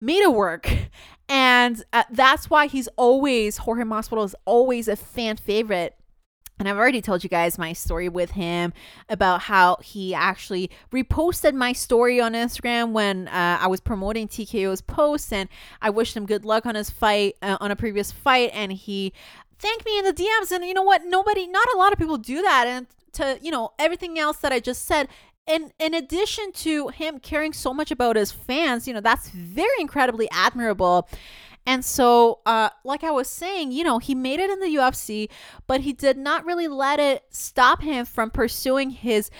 made 0.00 0.22
it 0.22 0.32
work. 0.32 0.70
And 1.28 1.82
uh, 1.92 2.04
that's 2.08 2.48
why 2.48 2.68
he's 2.68 2.86
always, 2.96 3.56
Jorge 3.56 3.82
Masvidal 3.82 4.24
is 4.26 4.36
always 4.44 4.86
a 4.86 4.94
fan 4.94 5.36
favorite 5.36 5.96
and 6.58 6.68
I've 6.68 6.76
already 6.76 7.02
told 7.02 7.22
you 7.22 7.28
guys 7.28 7.58
my 7.58 7.72
story 7.72 8.08
with 8.08 8.32
him 8.32 8.72
about 9.08 9.42
how 9.42 9.76
he 9.82 10.14
actually 10.14 10.70
reposted 10.90 11.54
my 11.54 11.72
story 11.72 12.20
on 12.20 12.32
Instagram 12.32 12.92
when 12.92 13.28
uh, 13.28 13.58
I 13.60 13.66
was 13.66 13.80
promoting 13.80 14.26
TKO's 14.26 14.80
post, 14.80 15.32
and 15.32 15.48
I 15.82 15.90
wished 15.90 16.16
him 16.16 16.24
good 16.24 16.44
luck 16.44 16.64
on 16.64 16.74
his 16.74 16.88
fight 16.88 17.36
uh, 17.42 17.58
on 17.60 17.70
a 17.70 17.76
previous 17.76 18.10
fight, 18.10 18.50
and 18.54 18.72
he 18.72 19.12
thanked 19.58 19.84
me 19.84 19.98
in 19.98 20.04
the 20.04 20.14
DMs. 20.14 20.50
And 20.50 20.64
you 20.64 20.72
know 20.72 20.82
what? 20.82 21.02
Nobody, 21.04 21.46
not 21.46 21.68
a 21.74 21.78
lot 21.78 21.92
of 21.92 21.98
people 21.98 22.16
do 22.16 22.40
that. 22.40 22.66
And 22.66 22.86
to 23.16 23.38
you 23.42 23.50
know 23.50 23.72
everything 23.78 24.18
else 24.18 24.38
that 24.38 24.52
I 24.52 24.60
just 24.60 24.84
said, 24.84 25.08
in 25.46 25.72
in 25.78 25.94
addition 25.94 26.52
to 26.52 26.88
him 26.88 27.18
caring 27.20 27.52
so 27.52 27.74
much 27.74 27.90
about 27.90 28.16
his 28.16 28.32
fans, 28.32 28.86
you 28.86 28.94
know 28.94 29.00
that's 29.00 29.28
very 29.30 29.80
incredibly 29.80 30.28
admirable. 30.30 31.08
And 31.68 31.84
so, 31.84 32.38
uh, 32.46 32.70
like 32.84 33.02
I 33.02 33.10
was 33.10 33.28
saying, 33.28 33.72
you 33.72 33.82
know, 33.82 33.98
he 33.98 34.14
made 34.14 34.38
it 34.38 34.50
in 34.50 34.60
the 34.60 34.78
UFC, 34.78 35.28
but 35.66 35.80
he 35.80 35.92
did 35.92 36.16
not 36.16 36.44
really 36.44 36.68
let 36.68 37.00
it 37.00 37.24
stop 37.30 37.82
him 37.82 38.06
from 38.06 38.30
pursuing 38.30 38.90
his 38.90 39.30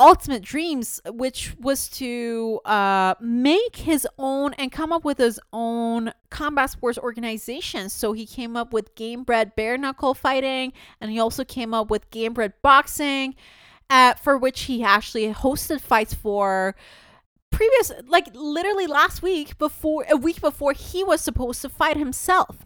ultimate 0.00 0.42
dreams, 0.42 1.00
which 1.06 1.54
was 1.60 1.88
to 1.90 2.58
uh, 2.64 3.14
make 3.20 3.76
his 3.76 4.08
own 4.18 4.54
and 4.54 4.72
come 4.72 4.92
up 4.92 5.04
with 5.04 5.18
his 5.18 5.38
own 5.52 6.12
combat 6.30 6.70
sports 6.70 6.98
organization. 6.98 7.90
So 7.90 8.12
he 8.12 8.24
came 8.24 8.56
up 8.56 8.72
with 8.72 8.94
Gamebred 8.94 9.54
Bare 9.54 9.76
Knuckle 9.76 10.14
Fighting, 10.14 10.72
and 11.00 11.10
he 11.10 11.20
also 11.20 11.44
came 11.44 11.74
up 11.74 11.90
with 11.90 12.10
Gamebred 12.10 12.54
Boxing, 12.62 13.36
uh, 13.90 14.14
for 14.14 14.38
which 14.38 14.62
he 14.62 14.82
actually 14.82 15.32
hosted 15.32 15.80
fights 15.82 16.14
for 16.14 16.74
previous 17.50 17.92
like 18.06 18.28
literally 18.32 18.86
last 18.86 19.22
week 19.22 19.58
before 19.58 20.06
a 20.08 20.16
week 20.16 20.40
before 20.40 20.72
he 20.72 21.04
was 21.04 21.20
supposed 21.20 21.60
to 21.60 21.68
fight 21.68 21.96
himself 21.96 22.64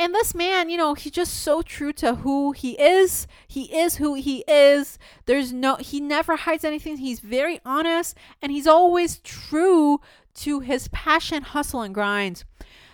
and 0.00 0.14
this 0.14 0.34
man 0.34 0.70
you 0.70 0.78
know 0.78 0.94
he's 0.94 1.12
just 1.12 1.34
so 1.34 1.62
true 1.62 1.92
to 1.92 2.16
who 2.16 2.52
he 2.52 2.80
is. 2.80 3.26
He 3.46 3.64
is 3.76 3.96
who 3.96 4.14
he 4.14 4.44
is. 4.48 4.98
There's 5.26 5.52
no 5.52 5.76
he 5.76 6.00
never 6.00 6.36
hides 6.36 6.64
anything. 6.64 6.96
He's 6.96 7.20
very 7.20 7.60
honest 7.64 8.16
and 8.40 8.50
he's 8.50 8.66
always 8.66 9.18
true 9.18 10.00
to 10.36 10.60
his 10.60 10.88
passion 10.88 11.42
hustle 11.42 11.82
and 11.82 11.94
grind. 11.94 12.44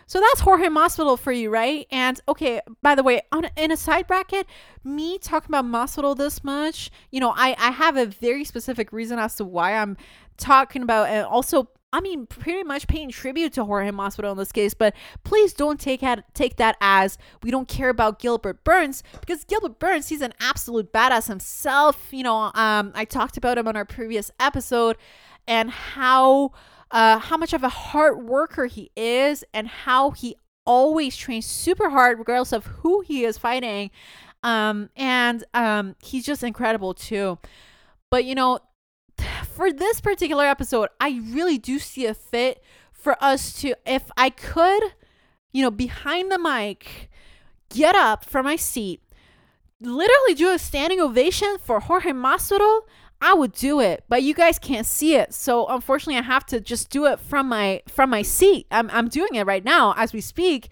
So 0.08 0.20
that's 0.20 0.40
Jorge 0.40 0.68
Masvidal 0.68 1.18
for 1.18 1.32
you, 1.32 1.50
right? 1.50 1.86
And 1.90 2.20
okay, 2.28 2.60
by 2.80 2.94
the 2.94 3.02
way, 3.02 3.22
on 3.32 3.48
in 3.56 3.72
a 3.72 3.76
side 3.76 4.06
bracket, 4.06 4.46
me 4.84 5.18
talking 5.18 5.48
about 5.50 5.64
Masvidal 5.64 6.16
this 6.16 6.44
much, 6.44 6.90
you 7.10 7.20
know, 7.20 7.32
I 7.36 7.56
I 7.58 7.70
have 7.70 7.96
a 7.96 8.06
very 8.06 8.44
specific 8.44 8.92
reason 8.92 9.18
as 9.18 9.34
to 9.36 9.44
why 9.44 9.74
I'm 9.74 9.96
talking 10.36 10.82
about 10.82 11.08
and 11.08 11.24
also 11.24 11.68
I 11.92 12.00
mean, 12.00 12.26
pretty 12.26 12.62
much 12.62 12.88
paying 12.88 13.10
tribute 13.10 13.52
to 13.54 13.64
Jorge 13.64 13.90
Masvidal 13.90 14.32
in 14.32 14.38
this 14.38 14.52
case, 14.52 14.74
but 14.74 14.94
please 15.24 15.52
don't 15.52 15.80
take 15.80 16.04
take 16.34 16.56
that 16.56 16.76
as 16.80 17.16
we 17.42 17.50
don't 17.50 17.68
care 17.68 17.88
about 17.88 18.18
Gilbert 18.18 18.64
Burns 18.64 19.02
because 19.20 19.44
Gilbert 19.44 19.78
Burns, 19.78 20.08
he's 20.08 20.20
an 20.20 20.34
absolute 20.40 20.92
badass 20.92 21.28
himself. 21.28 22.08
You 22.10 22.24
know, 22.24 22.50
um, 22.54 22.92
I 22.94 23.04
talked 23.04 23.36
about 23.36 23.56
him 23.56 23.68
on 23.68 23.76
our 23.76 23.84
previous 23.84 24.30
episode 24.38 24.96
and 25.46 25.70
how 25.70 26.52
uh, 26.90 27.18
how 27.18 27.36
much 27.36 27.52
of 27.52 27.62
a 27.62 27.68
hard 27.68 28.22
worker 28.24 28.66
he 28.66 28.90
is 28.96 29.44
and 29.54 29.68
how 29.68 30.10
he 30.10 30.36
always 30.66 31.16
trains 31.16 31.46
super 31.46 31.88
hard 31.90 32.18
regardless 32.18 32.52
of 32.52 32.66
who 32.66 33.00
he 33.02 33.24
is 33.24 33.38
fighting. 33.38 33.90
Um, 34.42 34.90
and 34.96 35.44
um, 35.54 35.96
he's 36.02 36.26
just 36.26 36.42
incredible 36.42 36.94
too. 36.94 37.38
But 38.10 38.24
you 38.24 38.34
know, 38.34 38.60
for 39.56 39.72
this 39.72 40.00
particular 40.00 40.44
episode, 40.44 40.90
I 41.00 41.22
really 41.24 41.56
do 41.56 41.78
see 41.78 42.04
a 42.04 42.14
fit 42.14 42.62
for 42.92 43.16
us 43.24 43.58
to, 43.62 43.74
if 43.86 44.10
I 44.16 44.30
could, 44.30 44.82
you 45.52 45.62
know, 45.62 45.70
behind 45.70 46.30
the 46.30 46.38
mic, 46.38 47.08
get 47.70 47.96
up 47.96 48.24
from 48.24 48.44
my 48.44 48.56
seat, 48.56 49.00
literally 49.80 50.34
do 50.34 50.50
a 50.50 50.58
standing 50.58 51.00
ovation 51.00 51.56
for 51.58 51.80
Jorge 51.80 52.10
Masvidal, 52.10 52.80
I 53.20 53.32
would 53.32 53.52
do 53.52 53.80
it, 53.80 54.04
but 54.10 54.22
you 54.22 54.34
guys 54.34 54.58
can't 54.58 54.86
see 54.86 55.14
it. 55.14 55.32
So 55.32 55.66
unfortunately, 55.68 56.18
I 56.18 56.22
have 56.22 56.44
to 56.46 56.60
just 56.60 56.90
do 56.90 57.06
it 57.06 57.18
from 57.18 57.48
my 57.48 57.82
from 57.88 58.10
my 58.10 58.20
seat. 58.20 58.66
I'm 58.70 58.90
I'm 58.90 59.08
doing 59.08 59.34
it 59.34 59.46
right 59.46 59.64
now 59.64 59.94
as 59.96 60.12
we 60.12 60.20
speak 60.20 60.68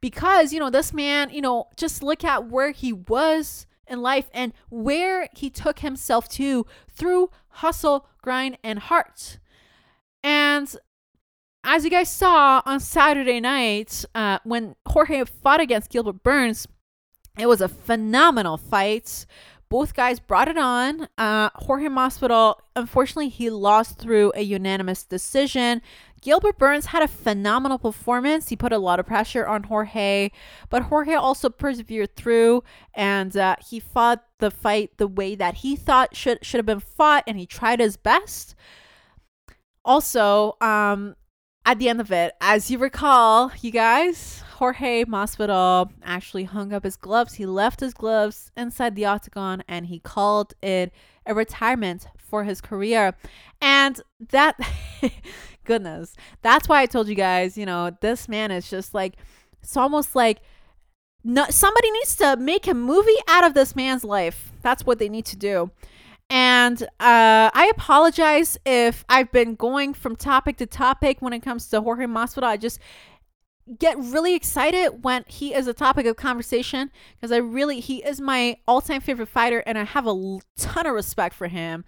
because, 0.00 0.52
you 0.52 0.60
know, 0.60 0.70
this 0.70 0.92
man, 0.92 1.30
you 1.30 1.40
know, 1.40 1.66
just 1.76 2.02
look 2.04 2.22
at 2.22 2.48
where 2.48 2.70
he 2.70 2.92
was 2.92 3.66
in 3.92 4.02
life 4.02 4.30
and 4.32 4.52
where 4.70 5.28
he 5.34 5.50
took 5.50 5.80
himself 5.80 6.28
to 6.30 6.66
through 6.88 7.30
hustle, 7.48 8.06
grind, 8.22 8.58
and 8.64 8.78
heart. 8.78 9.38
And 10.22 10.74
as 11.64 11.84
you 11.84 11.90
guys 11.90 12.10
saw 12.10 12.62
on 12.66 12.80
Saturday 12.80 13.40
night, 13.40 14.04
uh, 14.14 14.38
when 14.44 14.74
Jorge 14.86 15.24
fought 15.24 15.60
against 15.60 15.90
Gilbert 15.90 16.22
Burns, 16.22 16.66
it 17.38 17.46
was 17.46 17.60
a 17.60 17.68
phenomenal 17.68 18.56
fight. 18.56 19.26
Both 19.68 19.94
guys 19.94 20.20
brought 20.20 20.48
it 20.48 20.58
on. 20.58 21.08
Uh, 21.16 21.48
Jorge 21.54 21.86
Masvidal, 21.86 22.56
unfortunately, 22.76 23.30
he 23.30 23.48
lost 23.48 23.98
through 23.98 24.32
a 24.34 24.42
unanimous 24.42 25.04
decision. 25.04 25.80
Gilbert 26.22 26.56
Burns 26.56 26.86
had 26.86 27.02
a 27.02 27.08
phenomenal 27.08 27.78
performance. 27.78 28.48
He 28.48 28.56
put 28.56 28.72
a 28.72 28.78
lot 28.78 29.00
of 29.00 29.06
pressure 29.06 29.46
on 29.46 29.64
Jorge, 29.64 30.30
but 30.70 30.84
Jorge 30.84 31.14
also 31.14 31.50
persevered 31.50 32.16
through 32.16 32.62
and 32.94 33.36
uh, 33.36 33.56
he 33.68 33.80
fought 33.80 34.24
the 34.38 34.50
fight 34.50 34.92
the 34.96 35.08
way 35.08 35.34
that 35.34 35.56
he 35.56 35.76
thought 35.76 36.16
should 36.16 36.44
should 36.44 36.58
have 36.58 36.66
been 36.66 36.80
fought, 36.80 37.24
and 37.26 37.38
he 37.38 37.46
tried 37.46 37.80
his 37.80 37.96
best. 37.96 38.54
Also, 39.84 40.56
um, 40.60 41.16
at 41.64 41.78
the 41.78 41.88
end 41.88 42.00
of 42.00 42.10
it, 42.12 42.34
as 42.40 42.70
you 42.70 42.78
recall, 42.78 43.52
you 43.60 43.70
guys, 43.70 44.42
Jorge 44.54 45.04
Masvidal 45.04 45.90
actually 46.02 46.44
hung 46.44 46.72
up 46.72 46.84
his 46.84 46.96
gloves. 46.96 47.34
He 47.34 47.46
left 47.46 47.80
his 47.80 47.94
gloves 47.94 48.50
inside 48.56 48.94
the 48.94 49.06
octagon, 49.06 49.62
and 49.68 49.86
he 49.86 49.98
called 49.98 50.54
it 50.62 50.92
a 51.26 51.34
retirement 51.34 52.06
for 52.16 52.44
his 52.44 52.60
career. 52.60 53.14
And 53.60 54.00
that 54.30 54.56
goodness. 55.64 56.14
That's 56.42 56.68
why 56.68 56.82
I 56.82 56.86
told 56.86 57.08
you 57.08 57.14
guys, 57.14 57.56
you 57.56 57.66
know, 57.66 57.96
this 58.00 58.28
man 58.28 58.50
is 58.50 58.68
just 58.68 58.94
like, 58.94 59.14
it's 59.62 59.76
almost 59.76 60.14
like 60.14 60.40
no, 61.24 61.46
somebody 61.50 61.90
needs 61.92 62.16
to 62.16 62.36
make 62.36 62.66
a 62.66 62.74
movie 62.74 63.10
out 63.28 63.44
of 63.44 63.54
this 63.54 63.76
man's 63.76 64.04
life. 64.04 64.52
That's 64.62 64.84
what 64.84 64.98
they 64.98 65.08
need 65.08 65.26
to 65.26 65.36
do. 65.36 65.70
And 66.30 66.82
uh, 66.82 67.50
I 67.52 67.70
apologize 67.74 68.58
if 68.64 69.04
I've 69.08 69.30
been 69.32 69.54
going 69.54 69.94
from 69.94 70.16
topic 70.16 70.56
to 70.58 70.66
topic 70.66 71.18
when 71.20 71.32
it 71.32 71.40
comes 71.40 71.68
to 71.68 71.80
Jorge 71.80 72.06
Masvidal. 72.06 72.44
I 72.44 72.56
just 72.56 72.80
get 73.78 73.96
really 73.98 74.34
excited 74.34 75.04
when 75.04 75.24
he 75.28 75.54
is 75.54 75.66
a 75.66 75.74
topic 75.74 76.06
of 76.06 76.16
conversation 76.16 76.90
because 77.14 77.30
I 77.30 77.36
really 77.36 77.80
he 77.80 78.02
is 78.02 78.20
my 78.20 78.56
all-time 78.66 79.00
favorite 79.00 79.28
fighter 79.28 79.62
and 79.66 79.78
I 79.78 79.84
have 79.84 80.06
a 80.06 80.38
ton 80.56 80.86
of 80.86 80.94
respect 80.94 81.34
for 81.34 81.48
him. 81.48 81.84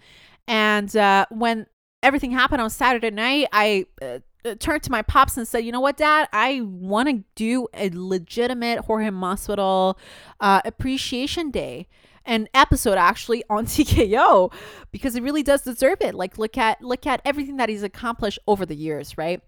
And 0.47 0.95
uh, 0.95 1.25
when 1.31 1.65
everything 2.05 2.31
happened 2.31 2.61
on 2.61 2.69
Saturday 2.69 3.09
night, 3.09 3.47
I 3.51 3.87
uh, 4.01 4.19
turned 4.59 4.83
to 4.83 4.91
my 4.91 5.01
pops 5.01 5.35
and 5.37 5.47
said, 5.47 5.65
"You 5.65 5.71
know 5.71 5.79
what, 5.81 5.97
Dad? 5.97 6.29
I 6.31 6.61
want 6.61 7.09
to 7.09 7.23
do 7.35 7.67
a 7.73 7.89
legitimate 7.91 8.79
Jorge 8.79 9.09
Masvidal 9.09 9.97
uh, 10.39 10.61
appreciation 10.63 11.51
day." 11.51 11.87
An 12.27 12.49
episode 12.55 12.97
actually 12.97 13.43
on 13.51 13.65
TKO 13.67 14.51
because 14.91 15.15
it 15.15 15.21
really 15.21 15.43
does 15.43 15.61
deserve 15.61 15.99
it. 16.01 16.15
Like 16.15 16.39
look 16.39 16.57
at 16.57 16.81
look 16.81 17.05
at 17.05 17.21
everything 17.23 17.57
that 17.57 17.69
he's 17.69 17.83
accomplished 17.83 18.39
over 18.47 18.65
the 18.65 18.75
years, 18.75 19.15
right? 19.15 19.41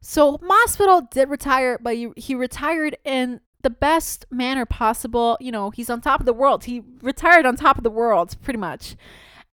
So 0.00 0.38
Masvidal 0.38 1.08
did 1.10 1.28
retire, 1.28 1.78
but 1.80 1.94
he, 1.94 2.10
he 2.16 2.34
retired 2.34 2.96
in 3.04 3.40
the 3.62 3.70
best 3.70 4.26
manner 4.30 4.66
possible. 4.66 5.38
You 5.40 5.52
know, 5.52 5.70
he's 5.70 5.88
on 5.88 6.00
top 6.00 6.18
of 6.20 6.26
the 6.26 6.32
world. 6.32 6.64
He 6.64 6.82
retired 7.02 7.46
on 7.46 7.56
top 7.56 7.78
of 7.78 7.84
the 7.84 7.90
world, 7.90 8.36
pretty 8.42 8.58
much. 8.58 8.96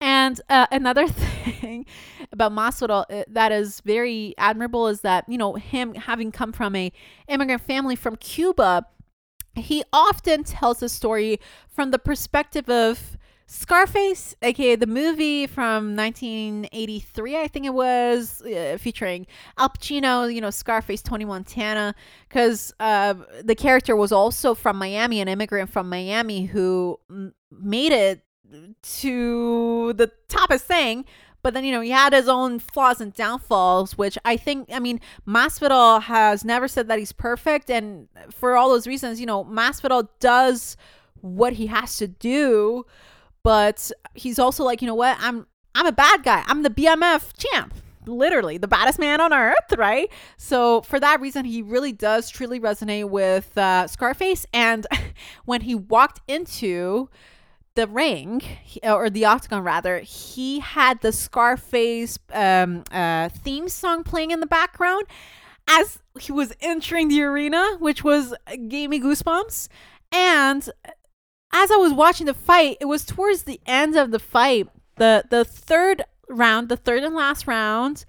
And 0.02 0.42
uh, 0.50 0.66
another 0.72 1.08
thing 1.08 1.86
about 2.32 2.52
Masvidal 2.52 3.06
uh, 3.10 3.24
that 3.28 3.52
is 3.52 3.82
very 3.82 4.34
admirable 4.38 4.88
is 4.88 5.02
that 5.02 5.26
you 5.30 5.38
know 5.38 5.54
him 5.54 5.94
having 5.94 6.32
come 6.32 6.52
from 6.52 6.76
a 6.76 6.92
immigrant 7.28 7.62
family 7.62 7.96
from 7.96 8.16
Cuba, 8.16 8.88
he 9.56 9.84
often 9.94 10.44
tells 10.44 10.82
a 10.82 10.90
story 10.90 11.40
from 11.70 11.92
the 11.92 12.00
perspective 12.00 12.70
of 12.70 13.18
Scarface, 13.54 14.34
aka 14.42 14.78
the 14.78 14.88
movie 14.88 15.46
from 15.46 15.94
1983, 15.94 17.38
I 17.38 17.50
think 17.50 17.66
it 17.66 17.74
was, 17.74 18.42
uh, 18.44 18.78
featuring 18.80 19.28
Al 19.58 19.68
Pacino, 19.68 20.34
you 20.34 20.40
know, 20.40 20.52
Scarface, 20.52 21.02
Tony 21.02 21.26
Montana, 21.26 21.94
because 22.30 22.74
uh, 22.80 23.14
the 23.44 23.54
character 23.54 23.94
was 23.94 24.14
also 24.14 24.56
from 24.56 24.78
Miami, 24.78 25.20
an 25.20 25.28
immigrant 25.28 25.70
from 25.70 25.90
Miami 25.90 26.46
who 26.46 26.98
m- 27.10 27.34
made 27.52 27.92
it 27.92 28.22
to 28.82 29.94
the 29.94 30.12
top 30.28 30.52
of 30.52 30.62
thing. 30.62 31.06
But 31.44 31.56
then, 31.56 31.64
you 31.64 31.72
know, 31.72 31.82
he 31.82 31.90
had 31.90 32.14
his 32.14 32.30
own 32.30 32.60
flaws 32.60 33.02
and 33.02 33.12
downfalls, 33.14 33.98
which 33.98 34.16
I 34.24 34.38
think, 34.38 34.70
I 34.72 34.80
mean, 34.80 35.00
Masvidal 35.28 36.04
has 36.04 36.46
never 36.46 36.68
said 36.68 36.88
that 36.88 37.00
he's 37.00 37.12
perfect. 37.12 37.72
And 37.72 38.10
for 38.30 38.56
all 38.56 38.70
those 38.70 38.86
reasons, 38.86 39.20
you 39.20 39.26
know, 39.26 39.44
Masvidal 39.46 40.08
does 40.20 40.78
what 41.22 41.54
he 41.54 41.68
has 41.68 41.98
to 41.98 42.08
do 42.08 42.86
but 43.44 43.92
he's 44.14 44.40
also 44.40 44.64
like, 44.64 44.82
you 44.82 44.88
know 44.88 44.96
what? 44.96 45.18
I'm 45.20 45.48
I'm 45.74 45.86
a 45.86 45.92
bad 45.92 46.24
guy. 46.24 46.44
I'm 46.48 46.64
the 46.64 46.70
BMF 46.70 47.32
champ. 47.38 47.74
Literally 48.06 48.58
the 48.58 48.68
baddest 48.68 49.00
man 49.00 49.22
on 49.22 49.32
earth, 49.32 49.74
right? 49.78 50.12
So 50.38 50.82
for 50.82 51.00
that 51.00 51.22
reason, 51.22 51.46
he 51.46 51.62
really 51.62 51.92
does 51.92 52.30
truly 52.30 52.60
resonate 52.60 53.10
with 53.10 53.56
uh, 53.58 53.88
Scarface. 53.88 54.46
And 54.54 54.86
when 55.46 55.62
he 55.62 55.76
walked 55.76 56.20
into 56.28 57.10
the 57.76 57.88
ring 57.88 58.42
or 58.84 59.10
the 59.10 59.26
octagon 59.26 59.64
rather 59.64 60.00
he 60.00 60.60
had 60.60 61.00
the 61.02 61.12
scarface 61.12 62.20
um, 62.34 62.84
uh, 62.92 63.30
theme 63.30 63.70
song 63.70 64.04
playing 64.04 64.32
in 64.32 64.40
the 64.40 64.46
background 64.46 65.06
as 65.70 66.00
he 66.20 66.32
was 66.32 66.54
entering 66.60 67.08
the 67.08 67.22
arena 67.22 67.78
which 67.80 68.04
was 68.04 68.34
gave 68.68 68.90
me 68.90 69.00
goosebumps 69.00 69.70
and 70.12 70.70
as 71.54 71.72
I 71.72 71.76
was 71.76 71.94
watching 71.94 72.26
the 72.26 72.34
fight, 72.34 72.78
it 72.80 72.86
was 72.86 73.06
towards 73.06 73.44
the 73.44 73.60
end 73.66 73.96
of 73.96 74.12
the 74.12 74.20
fight, 74.20 74.68
the 74.98 75.26
the 75.30 75.44
third 75.44 76.04
round, 76.30 76.70
the 76.70 76.78
third 76.78 77.04
and 77.04 77.16
last 77.16 77.48
round. 77.48 78.06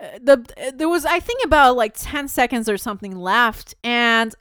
Uh, 0.00 0.18
the 0.22 0.72
there 0.74 0.88
was 0.88 1.04
I 1.04 1.20
think 1.20 1.44
about 1.44 1.76
like 1.76 1.94
10 1.96 2.28
seconds 2.28 2.68
or 2.68 2.76
something 2.78 3.16
left 3.16 3.74
and 3.82 4.34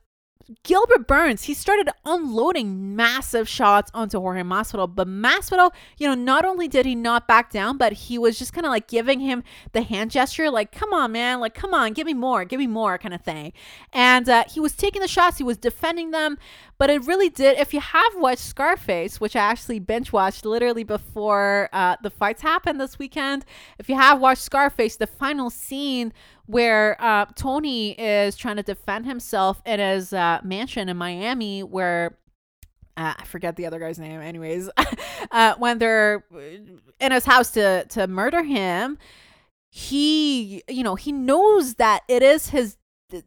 Gilbert 0.64 1.08
Burns, 1.08 1.44
he 1.44 1.54
started 1.54 1.90
unloading 2.06 2.96
massive 2.96 3.50
shots 3.50 3.92
onto 3.94 4.20
Jorge 4.20 4.44
Masvidal, 4.44 4.94
but 4.94 5.08
Masvidal, 5.08 5.72
you 5.98 6.08
know, 6.08 6.16
not 6.16 6.46
only 6.46 6.68
did 6.68 6.86
he 6.86 6.96
not 6.96 7.28
back 7.28 7.52
down, 7.52 7.78
but 7.78 7.92
he 7.94 8.18
was 8.18 8.40
just 8.40 8.54
kind 8.54 8.66
of 8.66 8.72
like 8.72 8.88
giving 8.88 9.20
him 9.20 9.44
the 9.74 9.82
hand 9.82 10.12
gesture, 10.12 10.50
like, 10.50 10.72
come 10.72 10.94
on, 10.94 11.12
man, 11.12 11.40
like, 11.40 11.54
come 11.54 11.74
on, 11.74 11.92
give 11.92 12.06
me 12.06 12.14
more, 12.14 12.46
give 12.46 12.60
me 12.60 12.68
more, 12.68 12.98
kind 12.98 13.14
of 13.14 13.22
thing. 13.22 13.52
And 13.92 14.30
uh, 14.30 14.46
he 14.48 14.60
was 14.60 14.74
taking 14.74 15.02
the 15.02 15.08
shots, 15.08 15.38
he 15.38 15.44
was 15.44 15.58
defending 15.58 16.12
them, 16.12 16.38
but 16.78 16.90
it 16.90 17.06
really 17.06 17.30
did. 17.30 17.58
If 17.58 17.74
you 17.74 17.80
have 17.80 18.16
watched 18.16 18.42
Scarface, 18.42 19.20
which 19.20 19.36
I 19.36 19.40
actually 19.40 19.80
binge 19.80 20.12
watched 20.12 20.46
literally 20.46 20.84
before 20.84 21.70
uh, 21.74 21.96
the 22.04 22.10
fights 22.10 22.42
happened 22.42 22.80
this 22.80 23.00
weekend, 23.00 23.46
if 23.80 23.90
you 23.90 23.96
have 23.96 24.20
watched 24.20 24.44
Scarface, 24.44 24.96
the 24.96 25.08
final 25.08 25.50
scene 25.50 26.13
where 26.46 26.96
uh, 27.02 27.26
Tony 27.36 27.92
is 27.92 28.36
trying 28.38 28.58
to 28.58 28.63
defend 28.63 29.06
himself 29.06 29.62
in 29.66 29.80
his 29.80 30.13
uh, 30.13 30.40
mansion 30.44 30.88
in 30.88 30.98
Miami, 30.98 31.63
where 31.63 32.18
uh, 32.96 33.13
I 33.18 33.26
forget 33.26 33.56
the 33.56 33.66
other 33.66 33.80
guy's 33.80 34.00
name. 34.00 34.22
Anyways, 34.22 34.70
uh, 35.32 35.56
when 35.58 35.80
they're 35.80 36.24
in 37.00 37.12
his 37.12 37.26
house 37.26 37.52
to 37.52 37.86
to 37.86 38.08
murder 38.08 38.44
him, 38.44 38.98
he 39.70 40.63
you 40.68 40.84
know 40.84 40.96
he 40.96 41.12
knows 41.12 41.76
that 41.76 42.04
it 42.08 42.24
is 42.24 42.50
his 42.50 42.78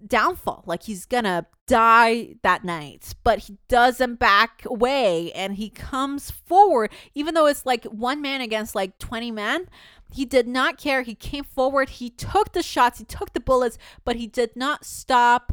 downfall. 0.07 0.65
Like 0.67 0.85
he's 0.85 1.07
gonna 1.07 1.47
die 1.67 2.35
that 2.43 2.65
night, 2.65 3.15
but 3.23 3.41
he 3.41 3.59
doesn't 3.69 4.17
back 4.17 4.65
away 4.67 5.33
and 5.33 5.57
he 5.57 5.71
comes 5.71 6.31
forward, 6.31 6.93
even 7.15 7.35
though 7.35 7.47
it's 7.47 7.67
like 7.67 7.85
one 7.85 8.21
man 8.21 8.41
against 8.41 8.75
like 8.75 8.99
20 8.99 9.31
men. 9.31 9.67
He 10.13 10.25
did 10.25 10.49
not 10.49 10.77
care. 10.77 11.03
He 11.03 11.15
came 11.15 11.45
forward. 11.45 11.89
He 11.89 12.11
took 12.11 12.53
the 12.53 12.63
shots, 12.63 12.99
he 12.99 13.05
took 13.05 13.33
the 13.33 13.41
bullets, 13.41 13.79
but 14.05 14.17
he 14.17 14.27
did 14.27 14.57
not 14.57 14.85
stop 14.85 15.53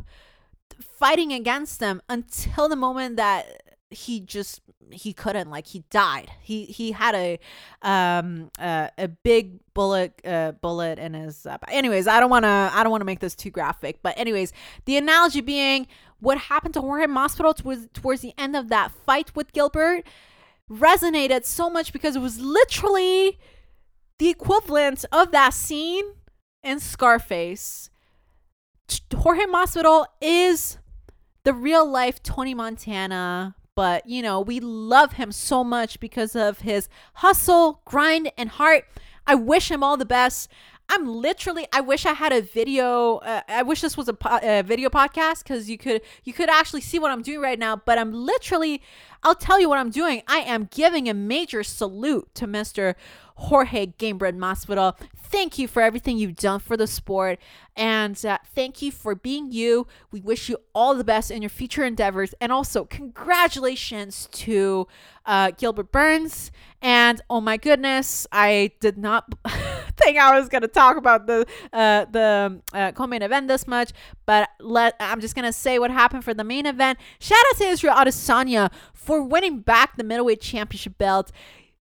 fighting 0.79 1.31
against 1.31 1.79
them 1.79 2.01
until 2.09 2.67
the 2.67 2.75
moment 2.75 3.17
that 3.17 3.63
he 3.89 4.19
just 4.19 4.61
he 4.91 5.13
couldn't 5.13 5.49
like 5.49 5.67
he 5.67 5.83
died 5.89 6.31
he 6.41 6.65
he 6.65 6.91
had 6.91 7.15
a 7.15 7.39
um 7.81 8.51
uh, 8.59 8.87
a 8.97 9.07
big 9.07 9.59
bullet 9.73 10.19
uh 10.25 10.51
bullet 10.53 10.99
in 10.99 11.13
his 11.13 11.45
uh, 11.45 11.57
anyways 11.69 12.07
i 12.07 12.19
don't 12.19 12.29
want 12.29 12.43
to 12.43 12.71
i 12.73 12.83
don't 12.83 12.91
want 12.91 13.01
to 13.01 13.05
make 13.05 13.19
this 13.19 13.35
too 13.35 13.49
graphic 13.49 13.99
but 14.01 14.17
anyways 14.17 14.51
the 14.85 14.97
analogy 14.97 15.41
being 15.41 15.87
what 16.19 16.37
happened 16.37 16.73
to 16.73 16.81
jorge 16.81 17.05
masvidal 17.05 17.55
towards 17.55 17.87
towards 17.93 18.21
the 18.21 18.33
end 18.37 18.55
of 18.55 18.69
that 18.69 18.91
fight 18.91 19.35
with 19.35 19.53
gilbert 19.53 20.03
resonated 20.69 21.45
so 21.45 21.69
much 21.69 21.93
because 21.93 22.15
it 22.15 22.21
was 22.21 22.39
literally 22.39 23.39
the 24.19 24.29
equivalent 24.29 25.05
of 25.11 25.31
that 25.31 25.53
scene 25.53 26.05
in 26.63 26.79
Scarface. 26.79 27.89
Jorge 29.13 29.45
Masvidal 29.45 30.05
is 30.21 30.77
the 31.43 31.53
real 31.53 31.85
life 31.89 32.21
Tony 32.23 32.53
Montana, 32.53 33.55
but 33.77 34.09
you 34.09 34.23
know, 34.23 34.41
we 34.41 34.59
love 34.59 35.13
him 35.13 35.31
so 35.31 35.63
much 35.63 35.99
because 35.99 36.35
of 36.35 36.61
his 36.61 36.89
hustle, 37.13 37.79
grind, 37.85 38.31
and 38.35 38.49
heart. 38.49 38.85
I 39.27 39.35
wish 39.35 39.69
him 39.69 39.83
all 39.83 39.97
the 39.97 40.05
best. 40.05 40.49
I'm 40.89 41.07
literally. 41.07 41.67
I 41.71 41.81
wish 41.81 42.03
I 42.07 42.13
had 42.13 42.33
a 42.33 42.41
video. 42.41 43.17
Uh, 43.17 43.41
I 43.47 43.61
wish 43.61 43.81
this 43.81 43.95
was 43.95 44.07
a, 44.07 44.15
po- 44.15 44.39
a 44.41 44.63
video 44.63 44.89
podcast 44.89 45.43
because 45.43 45.69
you 45.69 45.77
could 45.77 46.01
you 46.23 46.33
could 46.33 46.49
actually 46.49 46.81
see 46.81 46.97
what 46.97 47.11
I'm 47.11 47.21
doing 47.21 47.39
right 47.39 47.59
now. 47.59 47.75
But 47.75 47.99
I'm 47.99 48.11
literally. 48.13 48.81
I'll 49.23 49.35
tell 49.35 49.59
you 49.59 49.69
what 49.69 49.79
I'm 49.79 49.89
doing. 49.89 50.21
I 50.27 50.39
am 50.39 50.69
giving 50.71 51.09
a 51.09 51.13
major 51.13 51.63
salute 51.63 52.33
to 52.35 52.47
Mr. 52.47 52.95
Jorge 53.37 53.87
Gamebred 53.87 54.35
Masvidal. 54.35 54.97
Thank 55.15 55.59
you 55.59 55.67
for 55.67 55.81
everything 55.81 56.17
you've 56.17 56.35
done 56.35 56.59
for 56.59 56.75
the 56.75 56.87
sport. 56.87 57.39
And 57.75 58.23
uh, 58.25 58.39
thank 58.55 58.81
you 58.81 58.91
for 58.91 59.13
being 59.13 59.51
you. 59.51 59.85
We 60.11 60.21
wish 60.21 60.49
you 60.49 60.57
all 60.73 60.95
the 60.95 61.03
best 61.03 61.29
in 61.29 61.41
your 61.43 61.49
future 61.49 61.83
endeavors. 61.83 62.33
And 62.41 62.51
also, 62.51 62.85
congratulations 62.85 64.27
to 64.31 64.87
uh, 65.25 65.51
Gilbert 65.51 65.91
Burns. 65.91 66.51
And 66.81 67.21
oh 67.29 67.41
my 67.41 67.57
goodness, 67.57 68.25
I 68.31 68.71
did 68.79 68.97
not 68.97 69.31
think 69.97 70.17
I 70.17 70.39
was 70.39 70.49
going 70.49 70.61
to 70.61 70.67
talk 70.67 70.97
about 70.97 71.27
the 71.27 71.45
uh, 71.73 72.05
the 72.05 72.61
uh, 72.73 72.91
co-main 72.93 73.21
event 73.21 73.47
this 73.47 73.67
much, 73.67 73.91
but 74.25 74.49
let 74.59 74.95
I'm 74.99 75.19
just 75.19 75.35
going 75.35 75.45
to 75.45 75.53
say 75.53 75.79
what 75.79 75.91
happened 75.91 76.23
for 76.23 76.33
the 76.33 76.43
main 76.43 76.65
event. 76.65 76.99
Shout 77.19 77.37
out 77.51 77.57
to 77.57 77.65
Israel 77.65 77.95
Adesanya 77.95 78.71
for 79.07 79.23
winning 79.23 79.59
back 79.61 79.95
the 79.95 80.03
middleweight 80.03 80.41
championship 80.41 80.97
belt 80.97 81.31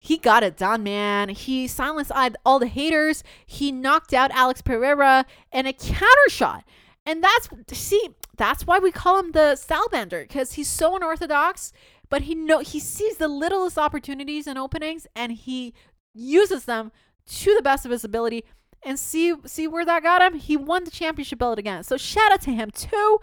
he 0.04 0.18
got 0.18 0.42
it 0.42 0.58
done, 0.58 0.82
man. 0.82 1.30
He 1.30 1.68
silenced 1.68 2.12
all 2.44 2.58
the 2.58 2.66
haters. 2.66 3.24
He 3.46 3.72
knocked 3.72 4.16
out 4.16 4.32
Alex 4.32 4.64
Pereira 4.64 5.28
in 5.52 5.68
a 5.68 5.74
counter 5.74 6.28
shot. 6.28 6.64
And 7.06 7.24
that's 7.24 7.50
see, 7.72 8.10
that's 8.36 8.66
why 8.66 8.80
we 8.80 8.92
call 8.92 9.20
him 9.20 9.32
the 9.34 9.56
stylebender 9.56 10.24
because 10.24 10.54
he's 10.54 10.68
so 10.68 10.96
unorthodox, 10.96 11.72
but 12.10 12.24
he 12.24 12.34
know 12.34 12.60
he 12.60 12.80
sees 12.80 13.18
the 13.18 13.28
littlest 13.28 13.78
opportunities 13.78 14.48
and 14.48 14.58
openings 14.58 15.06
and 15.16 15.34
he 15.34 15.76
uses 16.16 16.66
them 16.66 16.92
to 17.28 17.54
the 17.56 17.62
best 17.62 17.86
of 17.86 17.92
his 17.92 18.04
ability. 18.04 18.44
And 18.82 18.98
see 18.98 19.36
see 19.46 19.68
where 19.68 19.86
that 19.86 20.02
got 20.02 20.24
him? 20.24 20.40
He 20.40 20.58
won 20.58 20.84
the 20.84 20.92
championship 20.92 21.38
belt 21.38 21.60
again. 21.60 21.84
So 21.84 21.96
shout 21.96 22.32
out 22.32 22.42
to 22.42 22.52
him 22.52 22.72
too. 22.72 23.20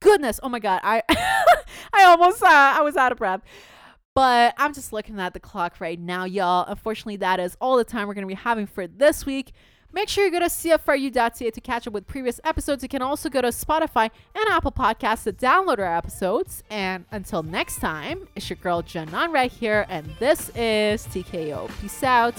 Goodness, 0.00 0.40
oh 0.42 0.48
my 0.48 0.58
god, 0.58 0.80
I 0.82 1.02
I 1.92 2.04
almost 2.04 2.42
uh, 2.42 2.46
I 2.48 2.80
was 2.82 2.96
out 2.96 3.12
of 3.12 3.18
breath. 3.18 3.42
But 4.14 4.54
I'm 4.56 4.72
just 4.72 4.94
looking 4.94 5.20
at 5.20 5.34
the 5.34 5.40
clock 5.40 5.78
right 5.78 6.00
now, 6.00 6.24
y'all. 6.24 6.64
Unfortunately, 6.66 7.16
that 7.16 7.38
is 7.38 7.54
all 7.60 7.76
the 7.76 7.84
time 7.84 8.08
we're 8.08 8.14
going 8.14 8.26
to 8.26 8.34
be 8.34 8.34
having 8.34 8.66
for 8.66 8.86
this 8.86 9.26
week. 9.26 9.52
Make 9.92 10.08
sure 10.08 10.24
you 10.24 10.30
go 10.30 10.40
to 10.40 10.46
cfru.ca 10.46 11.50
to 11.50 11.60
catch 11.60 11.86
up 11.86 11.92
with 11.92 12.06
previous 12.06 12.40
episodes. 12.44 12.82
You 12.82 12.88
can 12.88 13.02
also 13.02 13.28
go 13.28 13.40
to 13.40 13.48
Spotify 13.48 14.10
and 14.34 14.48
Apple 14.48 14.72
Podcasts 14.72 15.24
to 15.24 15.32
download 15.32 15.78
our 15.78 15.96
episodes. 15.96 16.62
And 16.70 17.04
until 17.10 17.42
next 17.42 17.76
time, 17.76 18.28
it's 18.34 18.48
your 18.50 18.56
girl 18.56 18.82
Janan 18.82 19.32
right 19.32 19.52
here, 19.52 19.86
and 19.88 20.06
this 20.18 20.50
is 20.50 21.06
TKO. 21.06 21.70
Peace 21.80 22.02
out. 22.02 22.36